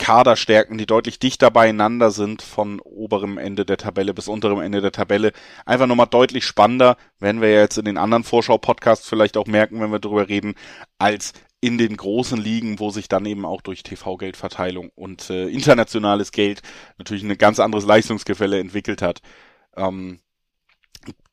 Kaderstärken, 0.00 0.78
die 0.78 0.86
deutlich 0.86 1.18
dichter 1.18 1.50
beieinander 1.50 2.10
sind 2.10 2.40
von 2.40 2.80
oberem 2.80 3.36
Ende 3.36 3.66
der 3.66 3.76
Tabelle 3.76 4.14
bis 4.14 4.28
unterem 4.28 4.58
Ende 4.60 4.80
der 4.80 4.92
Tabelle. 4.92 5.32
Einfach 5.66 5.86
nochmal 5.86 6.06
deutlich 6.06 6.46
spannender, 6.46 6.96
werden 7.18 7.42
wir 7.42 7.50
ja 7.50 7.60
jetzt 7.60 7.76
in 7.76 7.84
den 7.84 7.98
anderen 7.98 8.24
Vorschau-Podcasts 8.24 9.06
vielleicht 9.06 9.36
auch 9.36 9.46
merken, 9.46 9.78
wenn 9.78 9.92
wir 9.92 9.98
darüber 9.98 10.26
reden, 10.28 10.54
als 10.98 11.34
in 11.60 11.76
den 11.76 11.98
großen 11.98 12.40
Ligen, 12.40 12.78
wo 12.80 12.88
sich 12.88 13.08
dann 13.08 13.26
eben 13.26 13.44
auch 13.44 13.60
durch 13.60 13.82
TV-Geldverteilung 13.82 14.90
und 14.94 15.28
äh, 15.28 15.48
internationales 15.48 16.32
Geld 16.32 16.62
natürlich 16.96 17.22
ein 17.22 17.36
ganz 17.36 17.60
anderes 17.60 17.84
Leistungsgefälle 17.84 18.58
entwickelt 18.58 19.02
hat. 19.02 19.20
Ähm, 19.76 20.20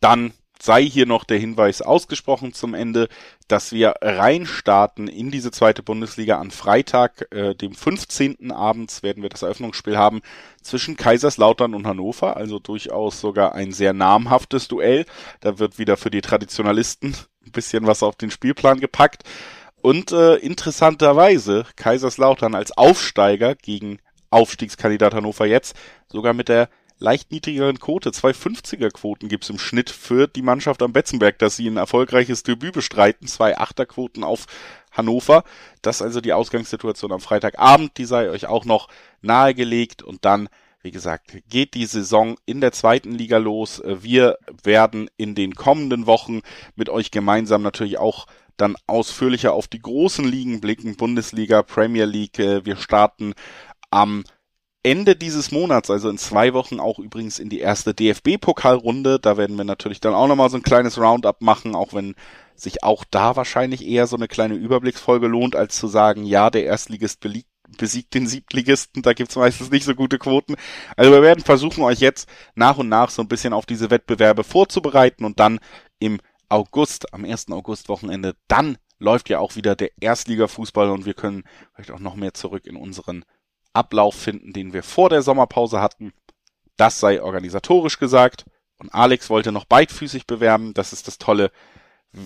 dann 0.01 0.33
sei 0.61 0.83
hier 0.83 1.05
noch 1.05 1.23
der 1.23 1.37
Hinweis 1.37 1.81
ausgesprochen 1.81 2.53
zum 2.53 2.73
Ende, 2.73 3.07
dass 3.47 3.71
wir 3.71 3.95
reinstarten 4.01 5.07
in 5.07 5.31
diese 5.31 5.51
zweite 5.51 5.83
Bundesliga 5.83 6.39
an 6.39 6.51
Freitag, 6.51 7.27
äh, 7.31 7.55
dem 7.55 7.73
15. 7.73 8.51
abends 8.51 9.03
werden 9.03 9.23
wir 9.23 9.29
das 9.29 9.41
Eröffnungsspiel 9.41 9.97
haben 9.97 10.21
zwischen 10.61 10.97
Kaiserslautern 10.97 11.73
und 11.73 11.87
Hannover, 11.87 12.37
also 12.37 12.59
durchaus 12.59 13.21
sogar 13.21 13.55
ein 13.55 13.71
sehr 13.71 13.93
namhaftes 13.93 14.67
Duell. 14.67 15.05
Da 15.39 15.59
wird 15.59 15.79
wieder 15.79 15.97
für 15.97 16.11
die 16.11 16.21
Traditionalisten 16.21 17.15
ein 17.45 17.51
bisschen 17.51 17.87
was 17.87 18.03
auf 18.03 18.15
den 18.15 18.31
Spielplan 18.31 18.79
gepackt. 18.79 19.23
Und 19.81 20.11
äh, 20.11 20.35
interessanterweise 20.35 21.65
Kaiserslautern 21.75 22.55
als 22.55 22.75
Aufsteiger 22.77 23.55
gegen 23.55 23.99
Aufstiegskandidat 24.29 25.13
Hannover 25.13 25.45
jetzt 25.45 25.75
sogar 26.11 26.33
mit 26.33 26.49
der 26.49 26.69
leicht 26.99 27.31
niedrigeren 27.31 27.79
Quote. 27.79 28.09
250er 28.09 28.89
Quoten 28.91 29.27
gibt's 29.27 29.49
im 29.49 29.59
Schnitt 29.59 29.89
für 29.89 30.27
die 30.27 30.41
Mannschaft 30.41 30.81
am 30.81 30.93
Betzenberg, 30.93 31.39
dass 31.39 31.55
sie 31.55 31.67
ein 31.67 31.77
erfolgreiches 31.77 32.43
Debüt 32.43 32.73
bestreiten. 32.73 33.27
Zwei 33.27 33.57
Achterquoten 33.57 34.23
auf 34.23 34.45
Hannover. 34.91 35.43
Das 35.81 35.97
ist 35.97 36.01
also 36.01 36.21
die 36.21 36.33
Ausgangssituation 36.33 37.11
am 37.11 37.19
Freitagabend. 37.19 37.97
Die 37.97 38.05
sei 38.05 38.29
euch 38.29 38.47
auch 38.47 38.65
noch 38.65 38.87
nahegelegt 39.21 40.03
und 40.03 40.25
dann 40.25 40.49
wie 40.83 40.91
gesagt, 40.91 41.35
geht 41.49 41.73
die 41.73 41.85
Saison 41.85 42.37
in 42.45 42.61
der 42.61 42.71
zweiten 42.71 43.11
Liga 43.11 43.39
los. 43.39 43.81
Wir 43.83 44.37
werden 44.63 45.09
in 45.17 45.35
den 45.35 45.53
kommenden 45.53 46.05
Wochen 46.05 46.41
mit 46.75 46.87
euch 46.87 47.11
gemeinsam 47.11 47.61
natürlich 47.61 47.97
auch 47.97 48.25
dann 48.57 48.75
ausführlicher 48.85 49.53
auf 49.53 49.67
die 49.67 49.81
großen 49.81 50.23
Ligen 50.23 50.61
blicken. 50.61 50.95
Bundesliga, 50.95 51.61
Premier 51.61 52.05
League. 52.05 52.37
Wir 52.37 52.77
starten 52.77 53.33
am 53.89 54.23
Ende 54.87 55.17
dieses 55.17 55.51
Monats, 55.51 55.89
also 55.89 56.09
in 56.09 56.17
zwei 56.17 56.53
Wochen, 56.53 56.79
auch 56.79 56.97
übrigens 56.97 57.39
in 57.39 57.49
die 57.49 57.59
erste 57.59 57.93
DFB-Pokalrunde. 57.93 59.19
Da 59.19 59.35
werden 59.35 59.57
wir 59.57 59.65
natürlich 59.65 59.99
dann 59.99 60.13
auch 60.13 60.27
nochmal 60.27 60.49
so 60.49 60.55
ein 60.55 60.63
kleines 60.63 60.97
Roundup 60.97 61.41
machen, 61.41 61.75
auch 61.75 61.93
wenn 61.93 62.15
sich 62.55 62.83
auch 62.83 63.03
da 63.03 63.35
wahrscheinlich 63.35 63.85
eher 63.85 64.07
so 64.07 64.15
eine 64.15 64.29
kleine 64.29 64.53
Überblicksfolge 64.53 65.27
lohnt, 65.27 65.57
als 65.57 65.75
zu 65.75 65.87
sagen, 65.87 66.23
ja, 66.23 66.49
der 66.49 66.63
Erstligist 66.63 67.19
besiegt 67.77 68.13
den 68.13 68.27
Siebtligisten, 68.27 69.01
da 69.01 69.11
gibt's 69.11 69.35
meistens 69.35 69.71
nicht 69.71 69.83
so 69.83 69.93
gute 69.93 70.19
Quoten. 70.19 70.55
Also 70.95 71.11
wir 71.11 71.21
werden 71.21 71.43
versuchen, 71.43 71.83
euch 71.83 71.99
jetzt 71.99 72.29
nach 72.55 72.77
und 72.77 72.87
nach 72.87 73.09
so 73.09 73.21
ein 73.21 73.27
bisschen 73.27 73.51
auf 73.51 73.65
diese 73.65 73.89
Wettbewerbe 73.89 74.45
vorzubereiten 74.45 75.25
und 75.25 75.41
dann 75.41 75.59
im 75.99 76.21
August, 76.47 77.13
am 77.13 77.25
1. 77.25 77.51
August-Wochenende, 77.51 78.35
dann 78.47 78.77
läuft 78.99 79.27
ja 79.27 79.39
auch 79.39 79.57
wieder 79.57 79.75
der 79.75 79.91
Erstliga-Fußball 79.99 80.89
und 80.89 81.05
wir 81.05 81.13
können 81.13 81.43
vielleicht 81.75 81.91
auch 81.91 81.99
noch 81.99 82.15
mehr 82.15 82.33
zurück 82.33 82.65
in 82.65 82.77
unseren 82.77 83.25
Ablauf 83.77 84.15
finden, 84.15 84.53
den 84.53 84.73
wir 84.73 84.83
vor 84.83 85.09
der 85.09 85.21
Sommerpause 85.21 85.81
hatten. 85.81 86.11
Das 86.75 86.99
sei 86.99 87.21
organisatorisch 87.21 87.99
gesagt. 87.99 88.45
Und 88.79 88.93
Alex 88.93 89.29
wollte 89.29 89.51
noch 89.51 89.65
beidfüßig 89.65 90.27
bewerben. 90.27 90.73
Das 90.73 90.93
ist 90.93 91.07
das 91.07 91.17
tolle 91.17 91.51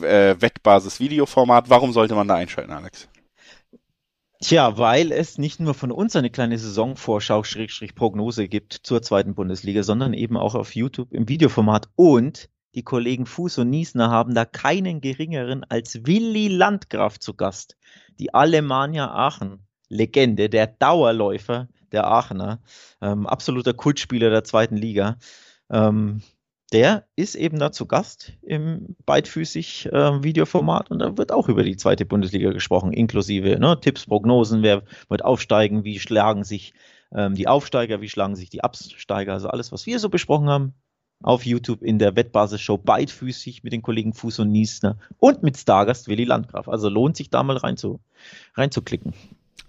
äh, 0.02 0.36
Wettbasis-Videoformat. 0.40 1.70
Warum 1.70 1.94
sollte 1.94 2.16
man 2.16 2.28
da 2.28 2.36
einschalten, 2.36 2.72
Alex? 2.72 3.08
Tja, 4.42 4.78
weil 4.78 5.12
es 5.12 5.38
nicht 5.38 5.60
nur 5.60 5.76
von 5.76 5.92
uns 5.92 6.16
eine 6.16 6.32
kleine 6.32 6.58
Saisonvorschau 6.58 7.44
Schrägstrich 7.44 7.94
Prognose 7.94 8.48
gibt 8.48 8.74
zur 8.74 9.04
zweiten 9.04 9.36
Bundesliga, 9.36 9.84
sondern 9.84 10.14
eben 10.14 10.36
auch 10.36 10.56
auf 10.56 10.76
YouTube 10.76 11.14
im 11.14 11.30
Videoformat. 11.30 11.90
Und 11.96 12.50
die 12.74 12.84
Kollegen 12.84 13.28
Fuß 13.28 13.60
und 13.60 13.70
Niesner 13.70 14.10
haben 14.10 14.34
da 14.34 14.46
keinen 14.46 15.00
geringeren 15.00 15.64
als 15.66 16.06
Willi 16.08 16.48
Landgraf 16.48 17.20
zu 17.20 17.36
Gast. 17.36 17.78
Die 18.18 18.34
Alemannia 18.34 19.12
Aachen 19.12 19.68
Legende, 19.92 20.50
der 20.50 20.68
Dauerläufer 20.68 21.68
der 21.92 22.08
Aachener, 22.08 22.60
ähm, 23.02 23.28
absoluter 23.28 23.74
Kultspieler 23.74 24.30
der 24.30 24.44
zweiten 24.44 24.78
Liga. 24.78 25.18
Ähm, 25.70 26.22
der 26.72 27.06
ist 27.18 27.36
eben 27.36 27.60
da 27.60 27.74
zu 27.74 27.86
Gast 27.86 28.32
im 28.42 28.96
beidfüßig 29.06 29.88
äh, 29.92 30.24
Videoformat 30.24 30.90
und 30.90 31.00
da 31.00 31.18
wird 31.18 31.34
auch 31.34 31.50
über 31.50 31.64
die 31.64 31.76
zweite 31.76 32.06
Bundesliga 32.06 32.52
gesprochen, 32.52 32.94
inklusive 32.94 33.60
ne, 33.60 33.78
Tipps, 33.82 34.06
Prognosen, 34.06 34.64
wer 34.64 34.84
wird 35.10 35.26
aufsteigen, 35.26 35.84
wie 35.84 36.00
schlagen 36.00 36.46
sich 36.46 36.74
ähm, 37.14 37.36
die 37.36 37.50
Aufsteiger, 37.50 38.00
wie 38.00 38.08
schlagen 38.08 38.38
sich 38.38 38.50
die 38.50 38.64
Absteiger, 38.64 39.34
also 39.34 39.50
alles, 39.50 39.74
was 39.74 39.86
wir 39.86 40.00
so 40.00 40.08
besprochen 40.08 40.48
haben, 40.48 40.74
auf 41.22 41.46
YouTube 41.46 41.84
in 41.84 42.00
der 42.00 42.16
Wettbasis-Show 42.16 42.78
beidfüßig 42.78 43.64
mit 43.64 43.74
den 43.74 43.82
Kollegen 43.82 44.14
Fuß 44.14 44.40
und 44.40 44.52
Niesner 44.52 44.98
und 45.20 45.44
mit 45.44 45.58
Stargast 45.58 46.08
Willi 46.08 46.24
Landgraf. 46.24 46.70
Also 46.70 46.88
lohnt 46.88 47.18
sich 47.18 47.30
da 47.30 47.44
mal 47.44 47.58
rein 47.58 47.76
zu, 47.76 48.00
reinzuklicken. 48.56 49.14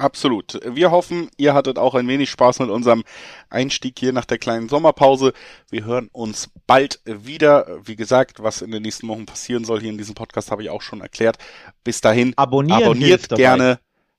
Absolut. 0.02 0.58
Wir 0.64 0.90
hoffen, 0.90 1.30
ihr 1.36 1.54
hattet 1.54 1.78
auch 1.78 1.94
ein 1.94 2.08
wenig 2.08 2.28
Spaß 2.28 2.58
mit 2.58 2.70
unserem 2.70 3.04
Einstieg 3.50 3.96
hier 4.00 4.12
nach 4.12 4.24
der 4.24 4.38
kleinen 4.38 4.68
Sommerpause. 4.68 5.32
Wir 5.70 5.84
hören 5.84 6.08
uns 6.10 6.50
bald 6.66 7.00
wieder. 7.04 7.78
Wie 7.84 7.94
gesagt, 7.94 8.42
was 8.42 8.62
in 8.62 8.72
den 8.72 8.82
nächsten 8.82 9.06
Wochen 9.06 9.26
passieren 9.26 9.64
soll 9.64 9.80
hier 9.80 9.90
in 9.90 9.98
diesem 9.98 10.16
Podcast, 10.16 10.50
habe 10.50 10.64
ich 10.64 10.70
auch 10.70 10.82
schon 10.82 11.02
erklärt. 11.02 11.38
Bis 11.84 12.00
dahin, 12.00 12.32
Abonnieren 12.36 12.82
abonniert 12.82 13.28
gerne. 13.28 13.78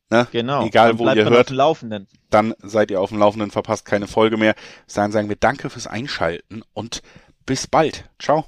Ne? 0.10 0.28
Genau. 0.32 0.66
Egal, 0.66 0.98
wo 1.00 1.10
ihr 1.10 1.30
hört. 1.30 1.50
Laufenden. 1.50 2.08
Dann 2.30 2.54
seid 2.62 2.90
ihr 2.90 3.02
auf 3.02 3.10
dem 3.10 3.20
Laufenden, 3.20 3.52
verpasst 3.52 3.84
keine 3.84 4.08
Folge 4.08 4.38
mehr. 4.38 4.56
Dann 4.94 5.12
sagen 5.12 5.28
wir 5.28 5.36
Danke 5.36 5.70
fürs 5.70 5.88
Einschalten 5.88 6.64
und 6.74 7.02
bis 7.46 7.68
bald. 7.68 8.10
Ciao. 8.20 8.46